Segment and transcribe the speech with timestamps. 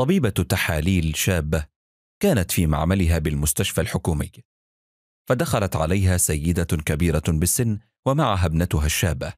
[0.00, 1.66] طبيبة تحاليل شابة
[2.22, 4.30] كانت في معملها بالمستشفى الحكومي
[5.28, 9.32] فدخلت عليها سيدة كبيرة بالسن ومعها ابنتها الشابة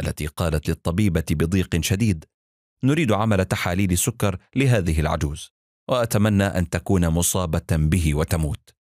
[0.00, 2.24] التي قالت للطبيبة بضيق شديد
[2.84, 5.50] نريد عمل تحاليل سكر لهذه العجوز
[5.90, 8.74] وأتمنى أن تكون مصابة به وتموت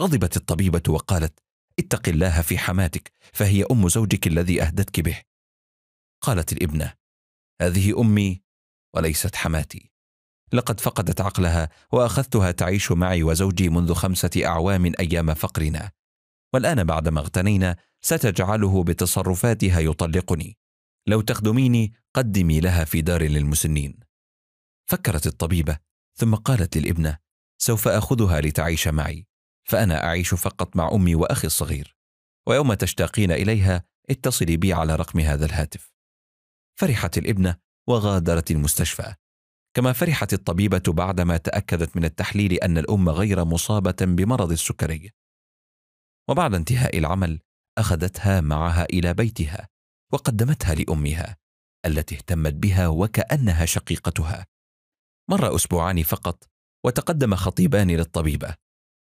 [0.00, 1.38] غضبت الطبيبة وقالت
[1.78, 5.22] اتق الله في حماتك فهي أم زوجك الذي أهدتك به
[6.22, 6.94] قالت الابنة
[7.62, 8.42] هذه أمي
[8.96, 9.90] وليست حماتي
[10.52, 15.90] لقد فقدت عقلها واخذتها تعيش معي وزوجي منذ خمسه اعوام ايام فقرنا
[16.54, 20.56] والان بعدما اغتنينا ستجعله بتصرفاتها يطلقني
[21.06, 23.98] لو تخدميني قدمي لها في دار للمسنين
[24.90, 25.78] فكرت الطبيبه
[26.16, 27.18] ثم قالت للابنه
[27.62, 29.26] سوف اخذها لتعيش معي
[29.68, 31.96] فانا اعيش فقط مع امي واخي الصغير
[32.46, 35.92] ويوم تشتاقين اليها اتصلي بي على رقم هذا الهاتف
[36.78, 37.56] فرحت الابنه
[37.88, 39.14] وغادرت المستشفى
[39.76, 45.10] كما فرحت الطبيبة بعدما تأكدت من التحليل أن الأم غير مصابة بمرض السكري.
[46.30, 47.40] وبعد انتهاء العمل
[47.78, 49.68] أخذتها معها إلى بيتها
[50.12, 51.36] وقدمتها لأمها
[51.86, 54.46] التي اهتمت بها وكأنها شقيقتها.
[55.30, 56.48] مر أسبوعان فقط
[56.84, 58.54] وتقدم خطيبان للطبيبة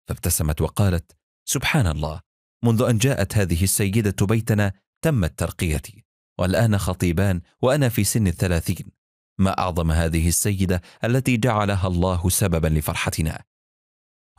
[0.09, 1.17] فابتسمت وقالت:
[1.49, 2.21] سبحان الله
[2.65, 4.73] منذ أن جاءت هذه السيدة بيتنا
[5.05, 6.05] تمت ترقيتي
[6.39, 8.98] والآن خطيبان وأنا في سن الثلاثين
[9.39, 13.45] ما اعظم هذه السيده التي جعلها الله سببا لفرحتنا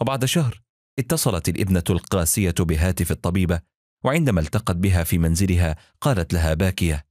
[0.01, 0.61] وبعد شهر
[0.99, 3.59] اتصلت الابنه القاسيه بهاتف الطبيبه
[4.03, 7.05] وعندما التقت بها في منزلها قالت لها باكيه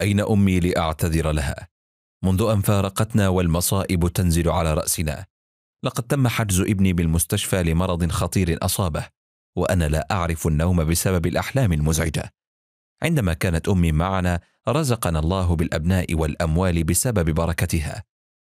[0.00, 1.68] اين امي لاعتذر لها
[2.24, 5.26] منذ ان فارقتنا والمصائب تنزل على راسنا
[5.84, 9.06] لقد تم حجز ابني بالمستشفى لمرض خطير اصابه
[9.56, 12.34] وانا لا اعرف النوم بسبب الاحلام المزعجه
[13.02, 18.02] عندما كانت امي معنا رزقنا الله بالابناء والاموال بسبب بركتها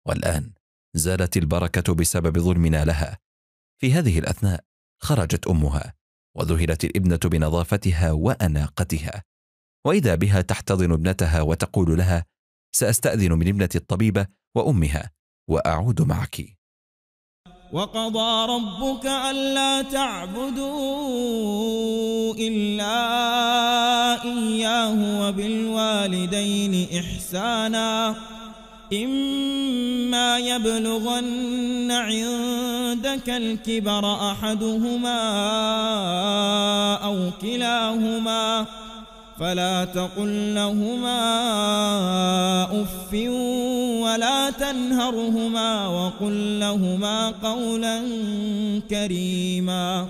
[0.09, 0.53] والان
[0.97, 3.19] زالت البركه بسبب ظلمنا لها
[3.81, 4.65] في هذه الاثناء
[5.03, 5.95] خرجت امها
[6.37, 9.23] وذهلت الابنه بنظافتها واناقتها
[9.87, 12.25] واذا بها تحتضن ابنتها وتقول لها
[12.77, 15.11] ساستاذن من ابنه الطبيبه وامها
[15.51, 16.58] واعود معك
[17.73, 23.09] وقضى ربك ألا تعبدوا إلا
[24.25, 28.15] إياه وبالوالدين إحسانا
[28.93, 35.19] إما يبلغن عندك الكبر أحدهما
[37.05, 38.67] أو كلاهما
[39.39, 41.15] فلا تقل لهما
[42.83, 43.13] أف
[44.05, 48.03] ولا تنهرهما وقل لهما قولا
[48.91, 50.07] كريما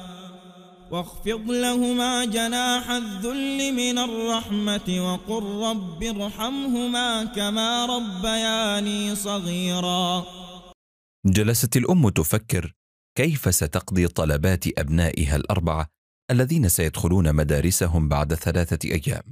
[0.91, 10.25] واخفض لهما جناح الذل من الرحمة وقل رب ارحمهما كما ربياني صغيرا
[11.27, 12.73] جلست الأم تفكر
[13.17, 15.87] كيف ستقضي طلبات أبنائها الأربعة
[16.31, 19.23] الذين سيدخلون مدارسهم بعد ثلاثة أيام،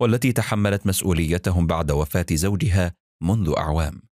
[0.00, 4.02] والتي تحملت مسؤوليتهم بعد وفاة زوجها منذ أعوام.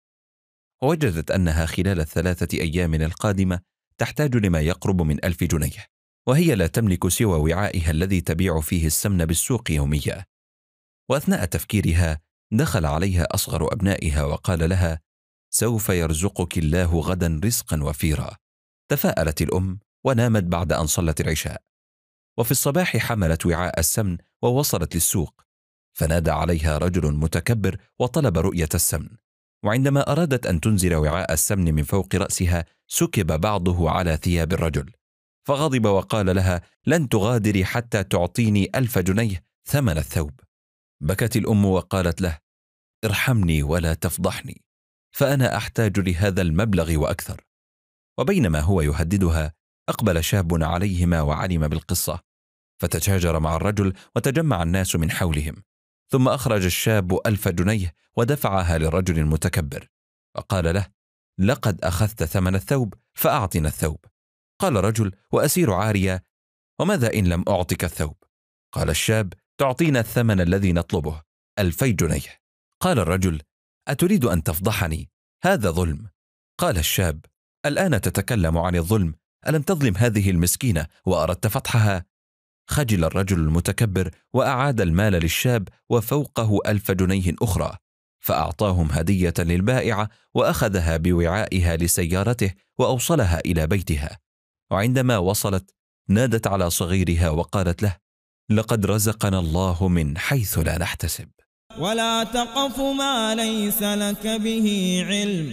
[0.83, 3.61] ووجدت أنها خلال الثلاثة أيام القادمة
[3.99, 5.87] تحتاج لما يقرب من ألف جنيه،
[6.27, 10.25] وهي لا تملك سوى وعائها الذي تبيع فيه السمن بالسوق يوميا.
[11.11, 12.21] وأثناء تفكيرها
[12.53, 15.01] دخل عليها أصغر أبنائها وقال لها:
[15.55, 18.31] سوف يرزقك الله غدا رزقا وفيرا.
[18.91, 21.63] تفاءلت الأم ونامت بعد أن صلت العشاء.
[22.39, 25.41] وفي الصباح حملت وعاء السمن ووصلت للسوق
[25.97, 29.09] فنادى عليها رجل متكبر وطلب رؤيه السمن
[29.65, 34.91] وعندما ارادت ان تنزل وعاء السمن من فوق راسها سكب بعضه على ثياب الرجل
[35.49, 40.41] فغضب وقال لها لن تغادري حتى تعطيني الف جنيه ثمن الثوب
[41.03, 42.39] بكت الام وقالت له
[43.05, 44.65] ارحمني ولا تفضحني
[45.17, 47.45] فانا احتاج لهذا المبلغ واكثر
[48.19, 49.55] وبينما هو يهددها
[49.89, 52.21] أقبل شاب عليهما وعلم بالقصة
[52.81, 55.57] فتشاجر مع الرجل وتجمع الناس من حولهم
[56.13, 59.89] ثم أخرج الشاب ألف جنيه ودفعها للرجل المتكبر
[60.37, 60.87] وقال له
[61.39, 64.05] لقد أخذت ثمن الثوب فأعطنا الثوب
[64.61, 66.21] قال رجل وأسير عاريا
[66.81, 68.17] وماذا إن لم أعطك الثوب
[68.73, 71.23] قال الشاب تعطينا الثمن الذي نطلبه
[71.59, 72.43] ألفي جنيه
[72.81, 73.43] قال الرجل
[73.89, 75.11] أتريد أن تفضحني
[75.45, 76.09] هذا ظلم
[76.59, 77.25] قال الشاب
[77.67, 79.15] الآن تتكلم عن الظلم
[79.49, 82.05] ألم تظلم هذه المسكينة وأردت فتحها؟
[82.71, 87.77] خجل الرجل المتكبر وأعاد المال للشاب وفوقه ألف جنيه أخرى
[88.25, 94.19] فأعطاهم هدية للبائعة وأخذها بوعائها لسيارته وأوصلها إلى بيتها
[94.71, 95.71] وعندما وصلت
[96.09, 97.97] نادت على صغيرها وقالت له
[98.51, 101.29] لقد رزقنا الله من حيث لا نحتسب
[101.79, 105.53] ولا تقف ما ليس لك به علم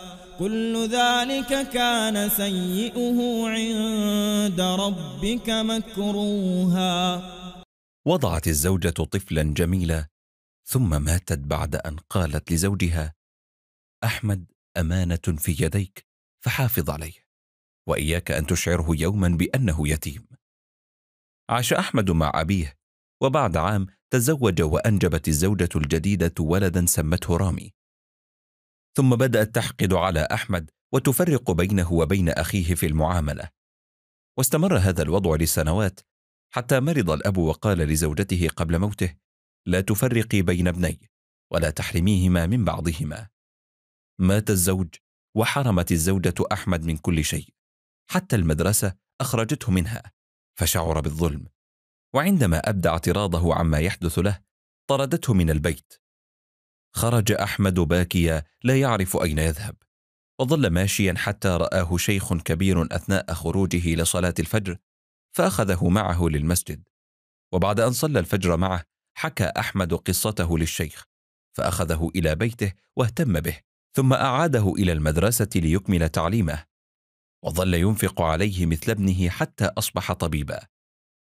[0.41, 6.97] كل ذلك كان سيئه عند ربك مكروها
[8.07, 10.07] وضعت الزوجة طفلا جميلا
[10.69, 13.13] ثم ماتت بعد أن قالت لزوجها
[14.03, 14.45] أحمد
[14.77, 16.07] أمانة في يديك
[16.45, 17.15] فحافظ عليه
[17.89, 20.27] وإياك أن تشعره يوما بأنه يتيم
[21.49, 22.75] عاش أحمد مع أبيه
[23.23, 27.73] وبعد عام تزوج وأنجبت الزوجة الجديدة ولدا سمته رامي
[28.97, 33.49] ثم بدأت تحقد على أحمد وتفرق بينه وبين أخيه في المعاملة
[34.37, 35.99] واستمر هذا الوضع لسنوات
[36.53, 39.15] حتى مرض الأب وقال لزوجته قبل موته
[39.67, 41.09] لا تفرقي بين ابني
[41.51, 43.27] ولا تحرميهما من بعضهما
[44.19, 44.95] مات الزوج
[45.37, 47.53] وحرمت الزوجة أحمد من كل شيء
[48.11, 50.03] حتى المدرسة أخرجته منها
[50.59, 51.45] فشعر بالظلم
[52.15, 54.41] وعندما أبدى اعتراضه عما يحدث له
[54.89, 56.00] طردته من البيت
[56.93, 59.75] خرج احمد باكيا لا يعرف اين يذهب
[60.39, 64.77] وظل ماشيا حتى راه شيخ كبير اثناء خروجه لصلاه الفجر
[65.37, 66.87] فاخذه معه للمسجد
[67.53, 68.83] وبعد ان صلى الفجر معه
[69.17, 71.03] حكى احمد قصته للشيخ
[71.57, 73.59] فاخذه الى بيته واهتم به
[73.95, 76.65] ثم اعاده الى المدرسه ليكمل تعليمه
[77.45, 80.59] وظل ينفق عليه مثل ابنه حتى اصبح طبيبا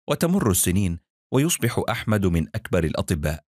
[0.09, 0.99] وتمر السنين
[1.33, 3.48] ويصبح احمد من اكبر الاطباء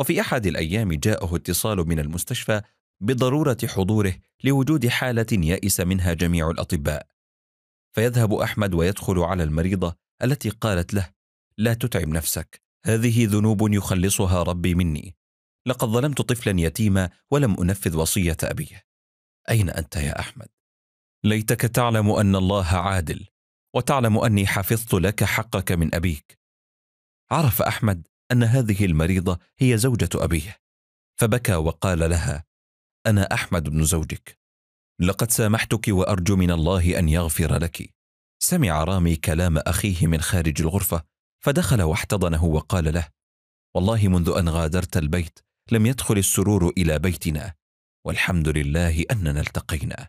[0.00, 2.62] وفي احد الايام جاءه اتصال من المستشفى
[3.00, 4.14] بضروره حضوره
[4.44, 7.06] لوجود حاله يائس منها جميع الاطباء
[7.94, 11.10] فيذهب احمد ويدخل على المريضه التي قالت له
[11.58, 15.16] لا تتعب نفسك هذه ذنوب يخلصها ربي مني
[15.66, 18.84] لقد ظلمت طفلا يتيما ولم انفذ وصيه ابيه
[19.50, 20.48] اين انت يا احمد
[21.24, 23.26] ليتك تعلم ان الله عادل
[23.74, 26.38] وتعلم اني حفظت لك حقك من ابيك
[27.30, 30.56] عرف احمد ان هذه المريضه هي زوجه ابيه
[31.20, 32.44] فبكى وقال لها
[33.06, 34.38] انا احمد بن زوجك
[35.00, 37.94] لقد سامحتك وارجو من الله ان يغفر لك
[38.42, 41.02] سمع رامي كلام اخيه من خارج الغرفه
[41.44, 43.08] فدخل واحتضنه وقال له
[43.76, 45.38] والله منذ ان غادرت البيت
[45.72, 47.54] لم يدخل السرور الى بيتنا
[48.06, 50.08] والحمد لله اننا التقينا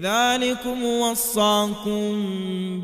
[0.00, 2.12] ذلكم وصاكم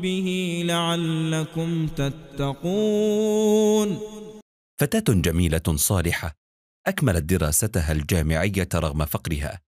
[0.01, 0.29] به
[0.65, 3.99] لعلكم تتقون
[4.81, 6.35] فتاة جميلة صالحة
[6.87, 9.61] أكملت دراستها الجامعية رغم فقرها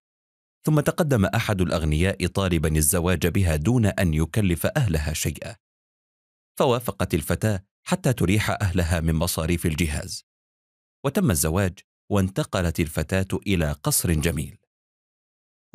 [0.65, 5.55] ثم تقدم أحد الأغنياء طالبا الزواج بها دون أن يكلف أهلها شيئا
[6.59, 10.23] فوافقت الفتاة حتى تريح أهلها من مصاريف الجهاز
[11.05, 11.79] وتم الزواج
[12.11, 14.57] وانتقلت الفتاة إلى قصر جميل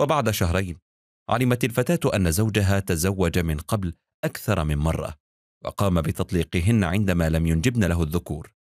[0.00, 0.85] وبعد شهرين
[1.28, 5.14] علمت الفتاة أن زوجها تزوج من قبل أكثر من مرة
[5.64, 8.54] وقام بتطليقهن عندما لم ينجبن له الذكور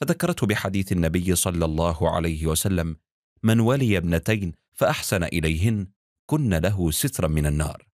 [0.00, 2.96] فذكرته بحديث النبي صلى الله عليه وسلم
[3.42, 5.86] من ولي ابنتين فأحسن إليهن
[6.30, 7.88] كن له سترا من النار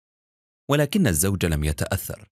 [0.70, 2.30] ولكن الزوج لم يتأثر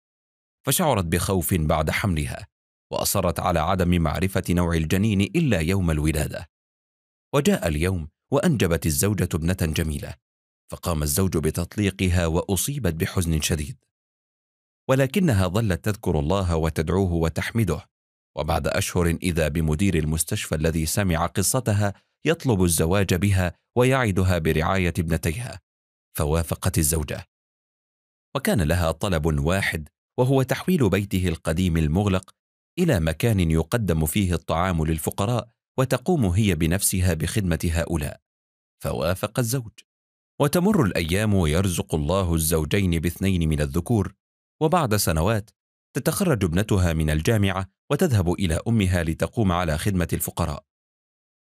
[0.67, 2.47] فشعرت بخوف بعد حملها
[2.93, 6.51] وأصرت على عدم معرفة نوع الجنين إلا يوم الولادة
[7.35, 10.15] وجاء اليوم وأنجبت الزوجة ابنة جميلة
[10.73, 13.85] فقام الزوج بتطليقها واصيبت بحزن شديد
[14.91, 17.81] ولكنها ظلت تذكر الله وتدعوه وتحمده
[18.39, 21.95] وبعد اشهر اذا بمدير المستشفى الذي سمع قصتها
[22.27, 25.61] يطلب الزواج بها ويعدها برعايه ابنتيها
[26.19, 27.25] فوافقت الزوجه
[28.37, 32.35] وكان لها طلب واحد وهو تحويل بيته القديم المغلق
[32.79, 35.49] الى مكان يقدم فيه الطعام للفقراء
[35.79, 38.21] وتقوم هي بنفسها بخدمه هؤلاء
[38.83, 39.71] فوافق الزوج
[40.41, 44.15] وتمر الايام ويرزق الله الزوجين باثنين من الذكور
[44.63, 45.51] وبعد سنوات
[45.97, 50.65] تتخرج ابنتها من الجامعه وتذهب الى امها لتقوم على خدمه الفقراء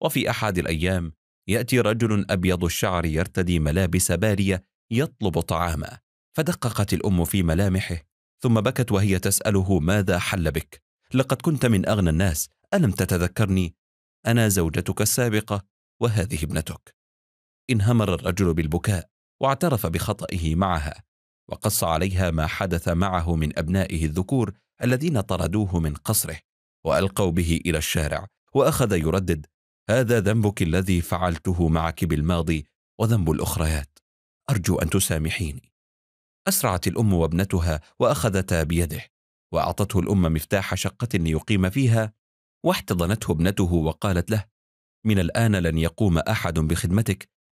[0.02, 1.12] وفي احد الايام
[1.48, 5.98] ياتي رجل ابيض الشعر يرتدي ملابس باليه يطلب طعاما
[6.36, 7.96] فدققت الام في ملامحه
[8.42, 10.82] ثم بكت وهي تساله ماذا حل بك
[11.14, 13.74] لقد كنت من اغنى الناس الم تتذكرني
[14.26, 15.62] انا زوجتك السابقه
[16.02, 16.97] وهذه ابنتك
[17.70, 19.08] انهمر الرجل بالبكاء
[19.40, 21.02] واعترف بخطئه معها
[21.48, 24.52] وقص عليها ما حدث معه من ابنائه الذكور
[24.84, 26.36] الذين طردوه من قصره
[26.86, 29.46] والقوا به الى الشارع واخذ يردد
[29.90, 32.66] هذا ذنبك الذي فعلته معك بالماضي
[33.00, 33.98] وذنب الاخريات
[34.50, 35.72] ارجو ان تسامحيني
[36.48, 39.00] اسرعت الام وابنتها واخذتا بيده
[39.52, 42.12] واعطته الام مفتاح شقه ليقيم فيها
[42.64, 44.44] واحتضنته ابنته وقالت له
[45.06, 47.37] من الان لن يقوم احد بخدمتك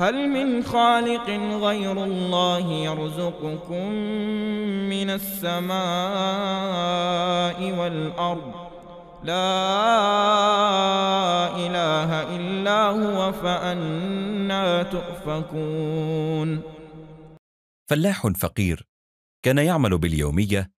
[0.00, 1.30] هل من خالق
[1.64, 3.90] غير الله يرزقكم
[4.88, 5.72] من السماء
[7.78, 8.54] والأرض
[9.24, 9.76] لا
[11.56, 16.62] إله إلا هو فأنا تؤفكون
[17.90, 18.86] فلاح فقير
[19.44, 20.70] كان يعمل باليومية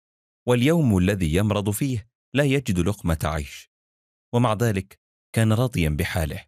[0.48, 3.72] واليوم الذي يمرض فيه لا يجد لقمة عيش
[4.34, 5.00] ومع ذلك
[5.36, 6.42] كان راضيا بحاله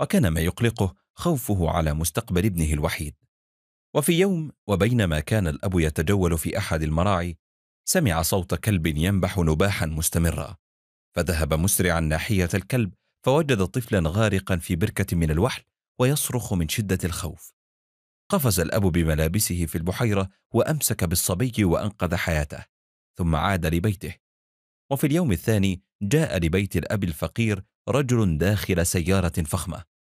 [0.00, 3.14] وكان ما يقلقه خوفه على مستقبل ابنه الوحيد
[3.96, 7.38] وفي يوم وبينما كان الأب يتجول في أحد المراعي
[7.88, 10.56] سمع صوت كلب ينبح نباحا مستمرا
[11.16, 12.92] فذهب مسرعا ناحية الكلب
[13.26, 15.62] فوجد طفلا غارقا في بركة من الوحل
[16.00, 17.52] ويصرخ من شدة الخوف
[18.30, 22.64] قفز الأب بملابسه في البحيرة وأمسك بالصبي وأنقذ حياته
[23.18, 24.14] ثم عاد لبيته
[24.92, 29.97] وفي اليوم الثاني جاء لبيت الأب الفقير رجل داخل سيارة فخمة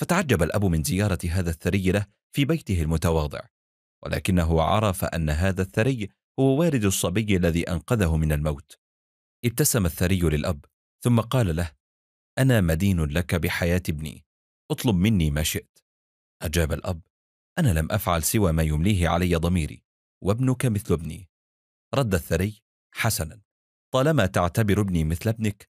[0.00, 3.40] فتعجب الأب من زيارة هذا الثري له في بيته المتواضع
[4.04, 6.08] ولكنه عرف أن هذا الثري
[6.40, 8.76] هو والد الصبي الذي أنقذه من الموت
[9.44, 10.64] ابتسم الثري للأب
[11.04, 11.72] ثم قال له
[12.38, 14.24] أنا مدين لك بحياة ابني
[14.70, 15.78] اطلب مني ما شئت
[16.42, 17.00] أجاب الأب
[17.58, 19.84] أنا لم أفعل سوى ما يمليه علي ضميري
[20.24, 21.28] وابنك مثل ابني
[21.94, 22.62] رد الثري
[22.94, 23.40] حسنا
[23.94, 25.67] طالما تعتبر ابني مثل ابنك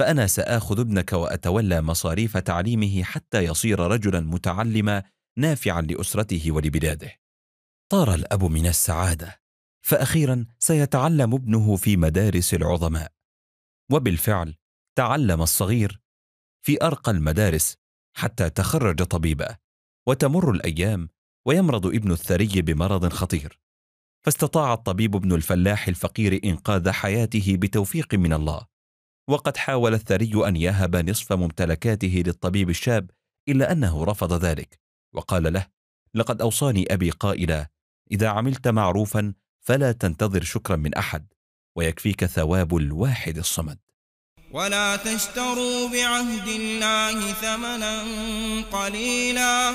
[0.00, 5.02] فأنا سآخذ ابنك وأتولى مصاريف تعليمه حتى يصير رجلا متعلما
[5.38, 7.16] نافعا لأسرته ولبلاده.
[7.92, 9.40] طار الأب من السعادة،
[9.86, 13.12] فأخيرا سيتعلم ابنه في مدارس العظماء.
[13.92, 14.54] وبالفعل
[14.96, 16.00] تعلم الصغير
[16.66, 17.76] في أرقى المدارس
[18.16, 19.56] حتى تخرج طبيبا،
[20.08, 21.08] وتمر الأيام
[21.46, 23.60] ويمرض ابن الثري بمرض خطير.
[24.26, 28.70] فاستطاع الطبيب ابن الفلاح الفقير إنقاذ حياته بتوفيق من الله.
[29.28, 33.10] وقد حاول الثري أن يهب نصف ممتلكاته للطبيب الشاب
[33.48, 34.80] إلا أنه رفض ذلك
[35.14, 35.66] وقال له
[36.14, 37.68] لقد أوصاني أبي قائلا
[38.12, 39.34] إذا عملت معروفا
[39.66, 41.26] فلا تنتظر شكرا من أحد
[41.76, 43.78] ويكفيك ثواب الواحد الصمد
[44.52, 48.02] ولا تشتروا بعهد الله ثمنا
[48.72, 49.74] قليلا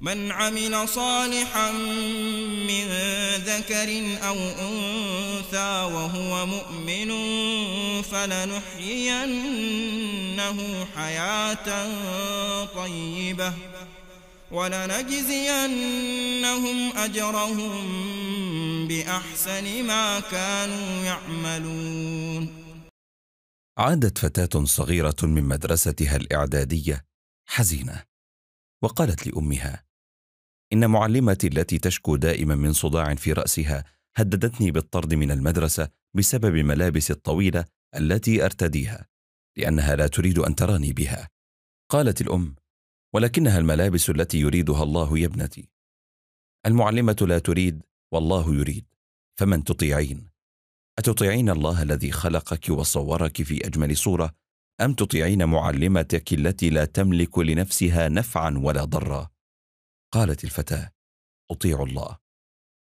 [0.00, 1.72] من عمل صالحا
[2.68, 2.86] من
[3.36, 7.10] ذكر أو أنثى وهو مؤمن
[8.02, 11.86] فلنحيينه حياة
[12.64, 13.52] طيبة
[14.50, 17.74] ولنجزينهم أجرهم
[18.88, 22.58] بأحسن ما كانوا يعملون
[23.78, 27.04] عادت فتاة صغيرة من مدرستها الإعدادية
[27.46, 28.02] حزينة
[28.82, 29.87] وقالت لأمها
[30.72, 33.84] إن معلمتي التي تشكو دائما من صداع في رأسها
[34.16, 37.64] هددتني بالطرد من المدرسة بسبب ملابسي الطويلة
[37.96, 39.06] التي أرتديها
[39.58, 41.28] لأنها لا تريد أن تراني بها
[41.90, 42.54] قالت الأم
[43.14, 45.68] ولكنها الملابس التي يريدها الله يا ابنتي
[46.66, 47.82] المعلمة لا تريد
[48.12, 48.84] والله يريد
[49.40, 50.28] فمن تطيعين
[50.98, 54.34] أتطيعين الله الذي خلقك وصورك في أجمل صورة
[54.80, 59.28] أم تطيعين معلمتك التي لا تملك لنفسها نفعا ولا ضرا
[60.12, 60.92] قالت الفتاه
[61.50, 62.18] اطيع الله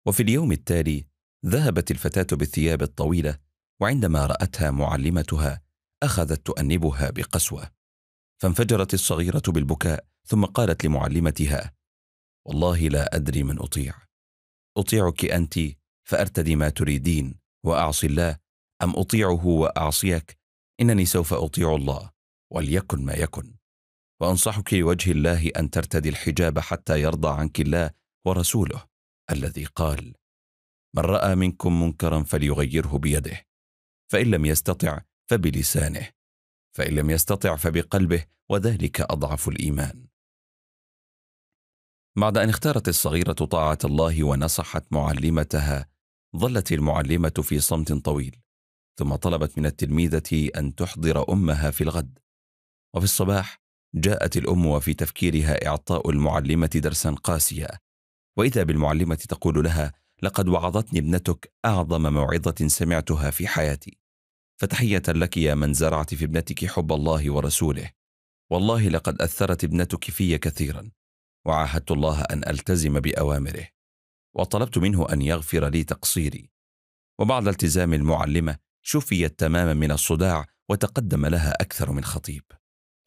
[0.06, 1.06] وفي اليوم التالي
[1.46, 3.38] ذهبت الفتاه بالثياب الطويله
[3.82, 5.62] وعندما راتها معلمتها
[6.02, 7.70] اخذت تؤنبها بقسوه
[8.42, 11.74] فانفجرت الصغيره بالبكاء ثم قالت لمعلمتها
[12.46, 13.94] والله لا ادري من اطيع
[14.78, 15.54] اطيعك انت
[16.08, 17.34] فارتدي ما تريدين
[17.66, 18.38] واعصي الله
[18.82, 20.38] ام اطيعه واعصيك
[20.80, 22.10] انني سوف اطيع الله
[22.52, 23.54] وليكن ما يكن
[24.20, 27.90] وأنصحك وجه الله أن ترتدي الحجاب حتى يرضى عنك الله
[28.26, 28.86] ورسوله
[29.30, 30.14] الذي قال
[30.96, 33.44] من رأى منكم منكرا فليغيره بيده
[34.12, 36.10] فإن لم يستطع فبلسانه
[36.76, 40.06] فإن لم يستطع فبقلبه وذلك أضعف الإيمان
[42.18, 45.88] بعد أن اختارت الصغيرة طاعة الله ونصحت معلمتها
[46.36, 48.40] ظلت المعلمة في صمت طويل
[48.98, 52.18] ثم طلبت من التلميذة أن تحضر أمها في الغد
[52.96, 53.63] وفي الصباح
[53.94, 57.68] جاءت الام وفي تفكيرها اعطاء المعلمه درسا قاسيا
[58.36, 63.98] واذا بالمعلمه تقول لها لقد وعظتني ابنتك اعظم موعظه سمعتها في حياتي
[64.60, 67.90] فتحيه لك يا من زرعت في ابنتك حب الله ورسوله
[68.50, 70.90] والله لقد اثرت ابنتك في كثيرا
[71.46, 73.68] وعاهدت الله ان التزم باوامره
[74.34, 76.50] وطلبت منه ان يغفر لي تقصيري
[77.18, 82.42] وبعد التزام المعلمه شفيت تماما من الصداع وتقدم لها اكثر من خطيب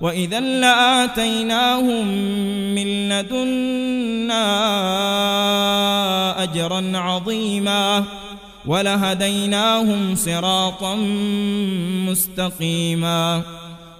[0.00, 2.06] وإذا لآتيناهم
[2.74, 4.42] من لدنا
[6.42, 8.04] أجرا عظيما
[8.66, 10.94] ولهديناهم صراطا
[12.08, 13.42] مستقيما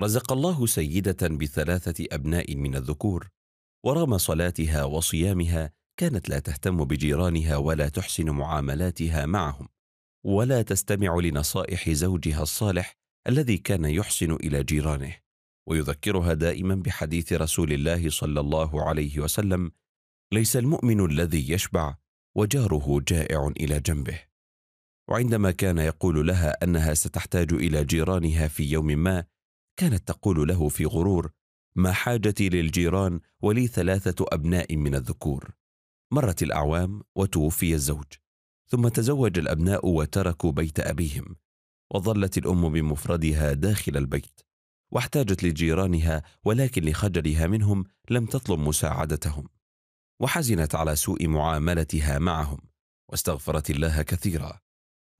[0.00, 3.28] رزق الله سيدة بثلاثة أبناء من الذكور
[3.84, 9.68] ورغم صلاتها وصيامها كانت لا تهتم بجيرانها ولا تحسن معاملاتها معهم
[10.26, 12.94] ولا تستمع لنصائح زوجها الصالح
[13.28, 15.16] الذي كان يحسن إلى جيرانه
[15.68, 19.70] ويذكرها دائما بحديث رسول الله صلى الله عليه وسلم
[20.32, 21.94] ليس المؤمن الذي يشبع
[22.36, 24.20] وجاره جائع إلى جنبه
[25.10, 29.24] وعندما كان يقول لها أنها ستحتاج إلى جيرانها في يوم ما
[29.76, 31.30] كانت تقول له في غرور
[31.76, 35.50] ما حاجتي للجيران ولي ثلاثه ابناء من الذكور
[36.12, 38.04] مرت الاعوام وتوفي الزوج
[38.70, 41.36] ثم تزوج الابناء وتركوا بيت ابيهم
[41.94, 44.40] وظلت الام بمفردها داخل البيت
[44.92, 49.48] واحتاجت لجيرانها ولكن لخجلها منهم لم تطلب مساعدتهم
[50.22, 52.58] وحزنت على سوء معاملتها معهم
[53.10, 54.60] واستغفرت الله كثيرا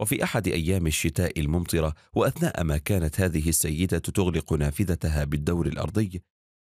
[0.05, 6.23] وفي أحد أيام الشتاء الممطرة وأثناء ما كانت هذه السيدة تغلق نافذتها بالدور الأرضي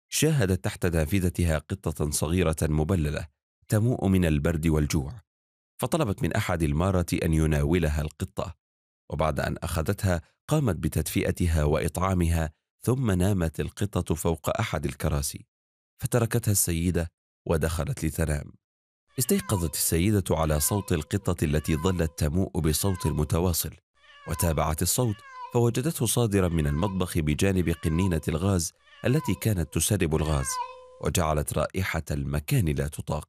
[0.09, 3.27] شاهدت تحت نافذتها قطة صغيرة مبللة
[3.69, 5.21] تموء من البرد والجوع
[5.81, 8.55] فطلبت من أحد المارة أن يناولها القطة
[9.11, 12.51] وبعد أن أخذتها قامت بتدفئتها وإطعامها
[12.83, 15.47] ثم نامت القطة فوق أحد الكراسي
[16.03, 17.11] فتركتها السيدة
[17.47, 18.53] ودخلت لتنام
[19.19, 23.71] استيقظت السيدة على صوت القطة التي ظلت تموء بصوت متواصل
[24.29, 25.17] وتابعت الصوت
[25.55, 28.73] فوجدته صادرا من المطبخ بجانب قنينة الغاز
[29.07, 30.47] التي كانت تسرب الغاز
[31.05, 33.29] وجعلت رائحة المكان لا تطاق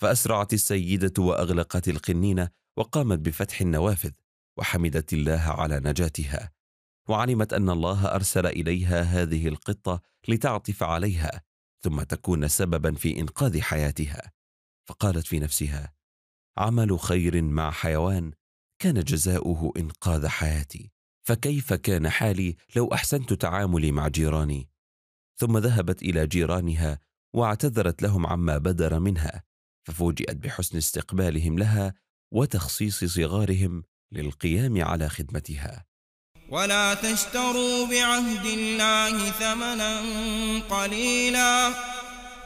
[0.00, 4.10] فأسرعت السيدة وأغلقت القنينة وقامت بفتح النوافذ
[4.58, 6.50] وحمدت الله على نجاتها
[7.08, 11.42] وعلمت أن الله أرسل إليها هذه القطة لتعطف عليها
[11.82, 14.33] ثم تكون سببا في إنقاذ حياتها
[14.86, 15.92] فقالت في نفسها
[16.58, 18.32] عمل خير مع حيوان
[18.82, 20.90] كان جزاؤه انقاذ حياتي
[21.28, 24.68] فكيف كان حالي لو احسنت تعاملي مع جيراني
[25.40, 26.98] ثم ذهبت الى جيرانها
[27.34, 29.42] واعتذرت لهم عما بدر منها
[29.86, 31.94] ففوجئت بحسن استقبالهم لها
[32.32, 35.84] وتخصيص صغارهم للقيام على خدمتها
[36.48, 40.00] ولا تشتروا بعهد الله ثمنا
[40.60, 41.72] قليلا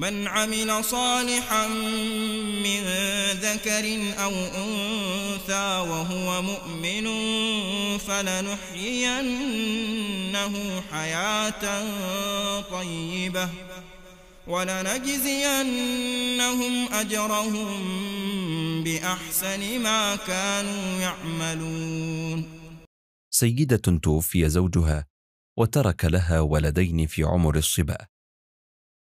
[0.00, 1.68] من عمل صالحا
[2.64, 2.80] من
[3.32, 7.06] ذكر أو أنثى وهو مؤمن
[7.98, 11.82] فلنحيينه حياة
[12.60, 13.48] طيبة
[14.46, 17.68] ولنجزينهم أجرهم
[18.84, 22.60] بأحسن ما كانوا يعملون
[23.30, 25.06] سيدة توفي زوجها
[25.58, 27.98] وترك لها ولدين في عمر الصبا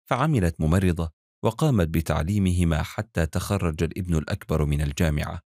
[0.09, 1.13] فعملت ممرضة
[1.45, 5.41] وقامت بتعليمهما حتى تخرج الابن الأكبر من الجامعة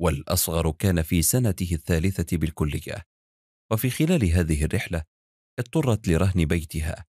[0.00, 3.02] والأصغر كان في سنته الثالثة بالكلية
[3.72, 5.02] وفي خلال هذه الرحلة
[5.58, 7.04] اضطرت لرهن بيتها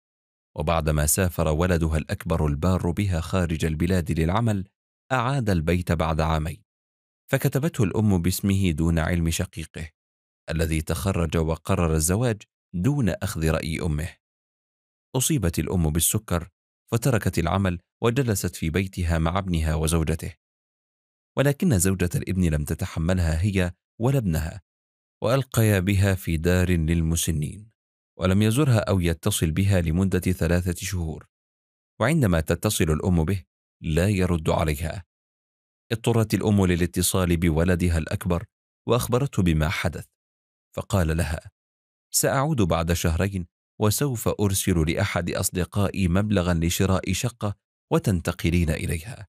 [0.58, 4.68] وبعدما سافر ولدها الأكبر البار بها خارج البلاد للعمل
[5.12, 6.64] أعاد البيت بعد عامين
[7.32, 9.90] فكتبته الأم باسمه دون علم شقيقه
[10.50, 12.42] الذي تخرج وقرر الزواج
[12.74, 14.16] دون أخذ رأي أمه
[15.16, 16.50] أصيبت الأم بالسكر
[16.92, 20.36] فتركت العمل وجلست في بيتها مع ابنها وزوجته
[21.38, 24.62] ولكن زوجة الابن لم تتحملها هي ولا ابنها
[25.24, 27.72] وألقيا بها في دار للمسنين
[28.20, 31.28] ولم يزرها أو يتصل بها لمدة ثلاثة شهور
[32.00, 33.44] وعندما تتصل الأم به
[33.84, 35.04] لا يرد عليها
[35.92, 38.46] اضطرت الأم للاتصال بولدها الأكبر
[38.88, 40.06] وأخبرته بما حدث
[40.76, 41.52] فقال لها
[42.14, 43.46] سأعود بعد شهرين
[43.82, 47.56] وسوف أرسل لأحد أصدقائي مبلغا لشراء شقة
[47.94, 49.28] وتنتقلين إليها.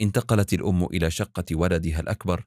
[0.00, 2.44] انتقلت الأم إلى شقة ولدها الأكبر،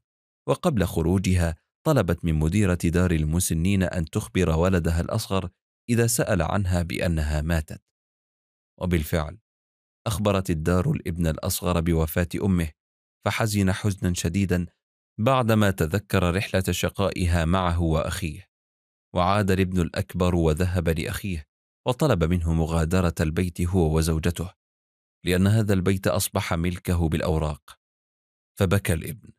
[0.48, 5.50] وقبل خروجها طلبت من مديرة دار المسنين أن تخبر ولدها الأصغر
[5.90, 7.82] إذا سأل عنها بأنها ماتت.
[8.80, 9.38] وبالفعل،
[10.08, 12.72] أخبرت الدار الابن الأصغر بوفاة أمه،
[13.26, 14.66] فحزن حزنا شديدا
[15.20, 18.49] بعدما تذكر رحلة شقائها معه وأخيه.
[19.16, 21.46] وعاد الابن الأكبر وذهب لأخيه
[21.88, 24.50] وطلب منه مغادرة البيت هو وزوجته
[25.26, 27.78] لأن هذا البيت أصبح ملكه بالأوراق
[28.60, 29.30] فبكى الابن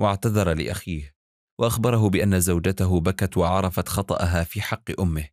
[0.00, 1.14] واعتذر لأخيه
[1.60, 5.28] وأخبره بأن زوجته بكت وعرفت خطأها في حق أمه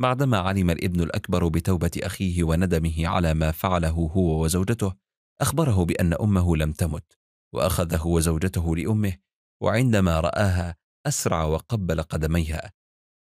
[0.00, 4.94] بعدما علم الابن الأكبر بتوبة أخيه وندمه على ما فعله هو وزوجته
[5.40, 7.18] أخبره بأن أمه لم تمت
[7.54, 9.16] وأخذه وزوجته لأمه
[9.62, 12.72] وعندما رآها أسرع وقبل قدميها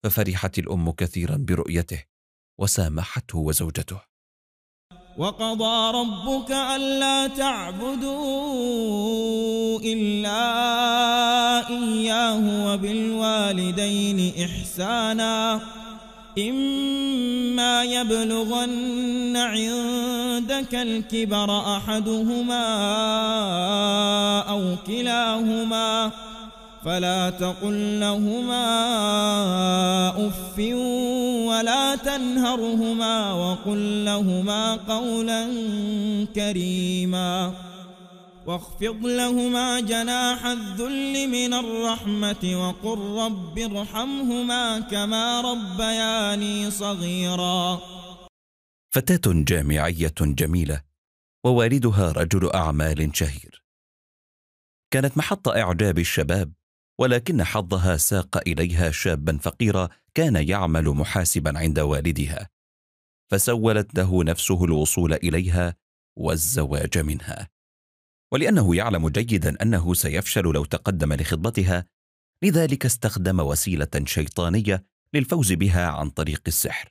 [0.04, 2.04] ففرحت الأم كثيرا برؤيته
[2.60, 4.02] وسامحته وزوجته
[5.18, 10.52] وقضى ربك ألا تعبدوا إلا
[11.70, 15.62] إياه وبالوالدين إحسانا
[16.38, 22.66] إما يبلغن عندك الكبر أحدهما
[24.50, 26.12] أو كلاهما
[26.86, 28.58] فلا تقل لهما
[30.28, 30.60] أف
[31.48, 35.48] ولا تنهرهما وقل لهما قولا
[36.36, 37.54] كريما
[38.46, 47.80] واخفض لهما جناح الذل من الرحمة وقل رب ارحمهما كما ربياني صغيرا
[48.94, 50.82] فتاة جامعية جميلة
[51.44, 53.64] ووالدها رجل أعمال شهير
[54.94, 56.52] كانت محط إعجاب الشباب
[57.00, 62.50] ولكن حظها ساق اليها شابا فقيرا كان يعمل محاسبا عند والدها
[63.32, 65.76] فسولت له نفسه الوصول اليها
[66.18, 67.50] والزواج منها
[68.34, 71.86] ولانه يعلم جيدا انه سيفشل لو تقدم لخطبتها
[72.44, 76.90] لذلك استخدم وسيله شيطانيه للفوز بها عن طريق السحر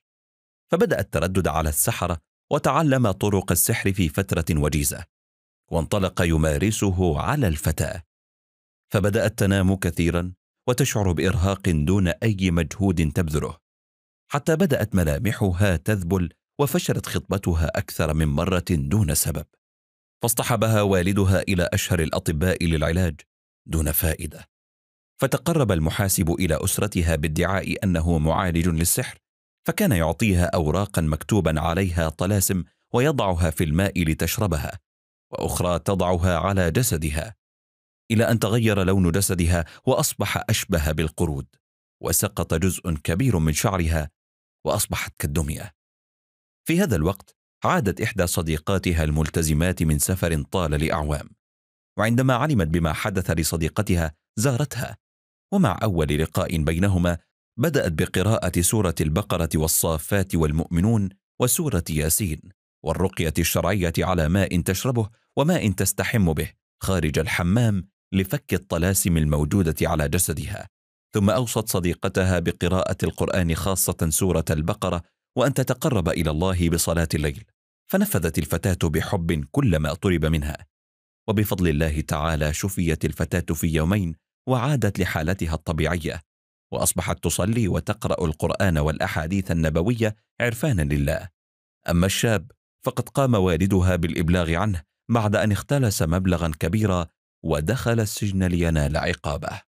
[0.73, 2.21] فبدا التردد على السحره
[2.53, 5.05] وتعلم طرق السحر في فتره وجيزه
[5.71, 8.03] وانطلق يمارسه على الفتاه
[8.93, 10.33] فبدات تنام كثيرا
[10.69, 13.57] وتشعر بارهاق دون اي مجهود تبذله
[14.33, 16.29] حتى بدات ملامحها تذبل
[16.61, 19.45] وفشلت خطبتها اكثر من مره دون سبب
[20.23, 23.21] فاصطحبها والدها الى اشهر الاطباء للعلاج
[23.69, 24.45] دون فائده
[25.21, 29.19] فتقرب المحاسب الى اسرتها بادعاء انه معالج للسحر
[29.67, 34.79] فكان يعطيها اوراقا مكتوبا عليها طلاسم ويضعها في الماء لتشربها
[35.33, 37.40] واخرى تضعها على جسدها
[38.11, 41.47] الى ان تغير لون جسدها واصبح اشبه بالقرود
[42.03, 44.11] وسقط جزء كبير من شعرها
[44.67, 45.73] واصبحت كالدميه
[46.69, 51.29] في هذا الوقت عادت احدى صديقاتها الملتزمات من سفر طال لاعوام
[51.99, 54.97] وعندما علمت بما حدث لصديقتها زارتها
[55.53, 57.19] ومع اول لقاء بينهما
[57.59, 61.09] بدات بقراءه سوره البقره والصافات والمؤمنون
[61.41, 62.41] وسوره ياسين
[62.85, 70.69] والرقيه الشرعيه على ماء تشربه وماء تستحم به خارج الحمام لفك الطلاسم الموجوده على جسدها
[71.15, 75.03] ثم اوصت صديقتها بقراءه القران خاصه سوره البقره
[75.37, 77.45] وان تتقرب الى الله بصلاه الليل
[77.91, 80.67] فنفذت الفتاه بحب كل ما طلب منها
[81.29, 84.15] وبفضل الله تعالى شفيت الفتاه في يومين
[84.49, 86.21] وعادت لحالتها الطبيعيه
[86.73, 91.29] واصبحت تصلي وتقرا القران والاحاديث النبويه عرفانا لله
[91.91, 92.51] اما الشاب
[92.85, 97.07] فقد قام والدها بالابلاغ عنه بعد ان اختلس مبلغا كبيرا
[97.45, 99.63] ودخل السجن لينال عقابه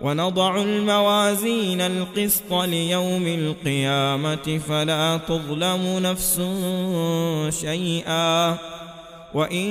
[0.00, 6.36] ونضع الموازين القسط ليوم القيامة فلا تظلم نفس
[7.60, 8.58] شيئا
[9.34, 9.68] وإن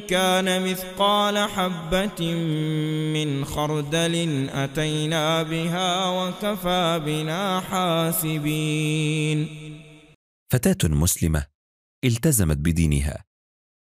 [0.00, 2.34] كان مثقال حبة
[3.14, 9.48] من خردل أتينا بها وكفى بنا حاسبين
[10.52, 11.46] فتاة مسلمة
[12.04, 13.24] التزمت بدينها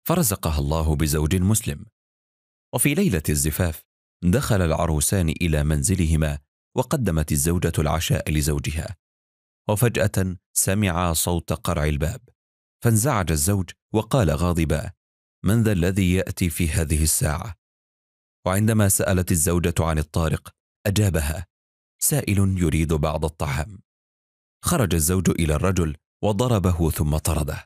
[0.08, 1.86] فرزقها الله بزوج مسلم
[2.73, 3.84] وفي ليلة الزفاف
[4.23, 6.39] دخل العروسان إلى منزلهما
[6.77, 8.95] وقدمت الزوجة العشاء لزوجها
[9.69, 12.21] وفجأة سمع صوت قرع الباب
[12.84, 14.91] فانزعج الزوج وقال غاضبا
[15.45, 17.53] من ذا الذي يأتي في هذه الساعة؟
[18.47, 20.51] وعندما سألت الزوجة عن الطارق
[20.88, 21.45] أجابها
[22.01, 23.79] سائل يريد بعض الطعام
[24.65, 27.65] خرج الزوج إلى الرجل وضربه ثم طرده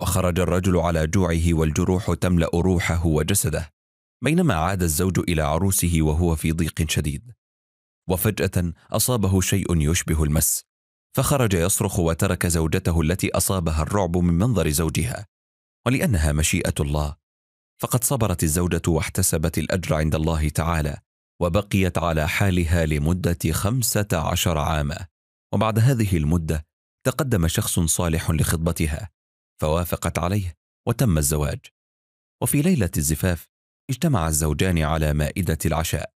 [0.00, 3.73] وخرج الرجل على جوعه والجروح تملأ روحه وجسده
[4.24, 7.32] بينما عاد الزوج إلى عروسه وهو في ضيق شديد
[8.10, 10.64] وفجأة أصابه شيء يشبه المس
[11.16, 15.26] فخرج يصرخ وترك زوجته التي أصابها الرعب من منظر زوجها
[15.86, 17.16] ولأنها مشيئة الله
[17.82, 21.00] فقد صبرت الزوجة واحتسبت الأجر عند الله تعالى
[21.42, 25.06] وبقيت على حالها لمدة خمسة عشر عاما
[25.54, 26.66] وبعد هذه المدة
[27.06, 29.10] تقدم شخص صالح لخطبتها
[29.60, 30.54] فوافقت عليه
[30.88, 31.60] وتم الزواج
[32.42, 33.53] وفي ليلة الزفاف
[33.90, 36.12] اجتمع الزوجان على مائدة العشاء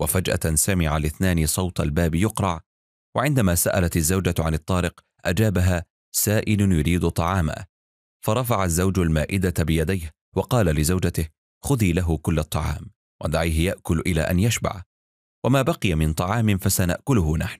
[0.00, 2.60] وفجأة سمع الاثنان صوت الباب يقرع
[3.16, 5.84] وعندما سألت الزوجة عن الطارق أجابها
[6.16, 7.64] سائل يريد طعاما
[8.24, 11.28] فرفع الزوج المائدة بيديه وقال لزوجته
[11.64, 12.86] خذي له كل الطعام
[13.24, 14.82] ودعيه يأكل إلى أن يشبع
[15.44, 17.58] وما بقي من طعام فسنأكله نحن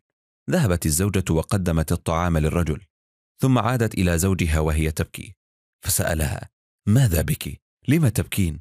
[0.50, 2.82] ذهبت الزوجة وقدمت الطعام للرجل
[3.42, 5.34] ثم عادت إلى زوجها وهي تبكي
[5.84, 6.48] فسألها
[6.88, 8.58] ماذا بك؟ لم تبكين؟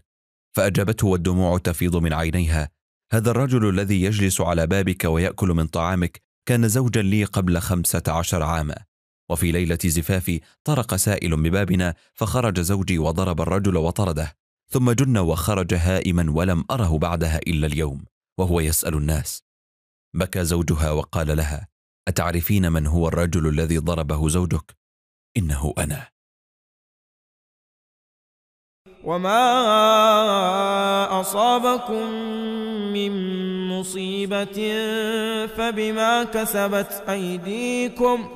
[0.55, 2.69] فأجابته والدموع تفيض من عينيها
[3.13, 8.43] هذا الرجل الذي يجلس على بابك ويأكل من طعامك كان زوجا لي قبل خمسة عشر
[8.43, 8.75] عاما
[9.29, 14.33] وفي ليلة زفافي طرق سائل ببابنا فخرج زوجي وضرب الرجل وطرده
[14.71, 18.05] ثم جن وخرج هائما ولم أره بعدها إلا اليوم
[18.39, 19.43] وهو يسأل الناس
[20.15, 21.67] بكى زوجها وقال لها
[22.07, 24.75] أتعرفين من هو الرجل الذي ضربه زوجك؟
[25.37, 26.07] إنه أنا
[29.03, 29.99] وما
[31.21, 32.11] أصابكم
[32.93, 33.11] من
[33.79, 34.71] مصيبة
[35.57, 38.27] فبما كسبت أيديكم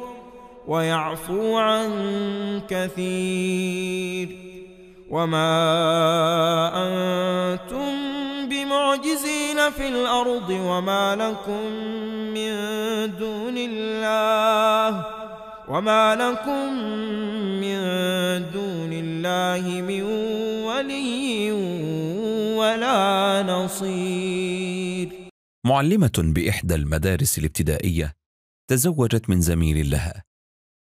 [0.67, 1.89] ويعفو عن
[2.69, 4.29] كثير
[5.09, 5.53] وما
[6.73, 7.95] أنتم
[8.49, 11.71] بمعجزين في الأرض وما لكم
[12.33, 12.53] من
[13.19, 15.05] دون الله
[15.67, 16.73] وما لكم
[17.61, 17.77] من
[18.51, 20.01] دون الله من
[20.65, 21.51] ولي
[22.57, 25.11] ولا نصير
[25.67, 28.13] معلمة بإحدى المدارس الابتدائية
[28.69, 30.23] تزوجت من زميل لها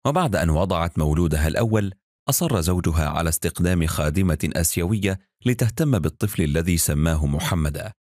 [0.06, 1.94] وبعد أن وضعت مولودها الأول
[2.28, 7.92] أصر زوجها على استقدام خادمة آسيوية لتهتم بالطفل الذي سماه محمدا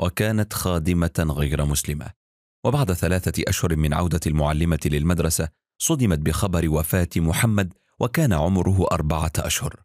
[0.00, 2.06] وكانت خادمة غير مسلمة
[2.66, 5.48] وبعد ثلاثة أشهر من عودة المعلمة للمدرسة
[5.78, 9.82] صدمت بخبر وفاة محمد وكان عمره أربعة أشهر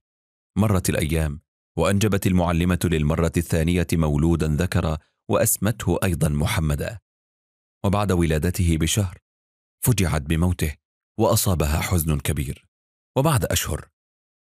[0.58, 1.42] مرت الأيام
[1.78, 4.98] وأنجبت المعلمة للمرة الثانية مولودا ذكر
[5.30, 7.00] وأسمته أيضا محمدا
[7.86, 9.18] وبعد ولادته بشهر
[9.86, 10.76] فجعت بموته
[11.20, 12.68] وأصابها حزن كبير
[13.18, 13.90] وبعد أشهر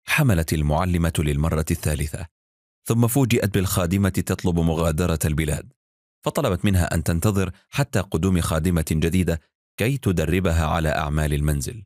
[0.09, 2.27] حملت المعلمة للمرة الثالثة
[2.89, 5.73] ثم فوجئت بالخادمة تطلب مغادرة البلاد
[6.25, 9.41] فطلبت منها أن تنتظر حتى قدوم خادمة جديدة
[9.77, 11.85] كي تدربها على أعمال المنزل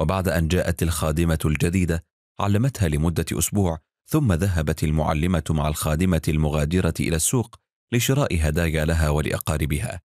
[0.00, 2.04] وبعد أن جاءت الخادمة الجديدة
[2.40, 3.78] علمتها لمدة أسبوع
[4.10, 7.56] ثم ذهبت المعلمة مع الخادمة المغادرة إلى السوق
[7.92, 10.00] لشراء هدايا لها ولأقاربها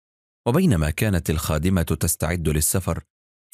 [0.48, 3.04] وبينما كانت الخادمة تستعد للسفر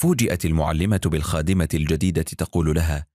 [0.01, 3.07] فوجئت المعلمة بالخادمة الجديدة تقول لها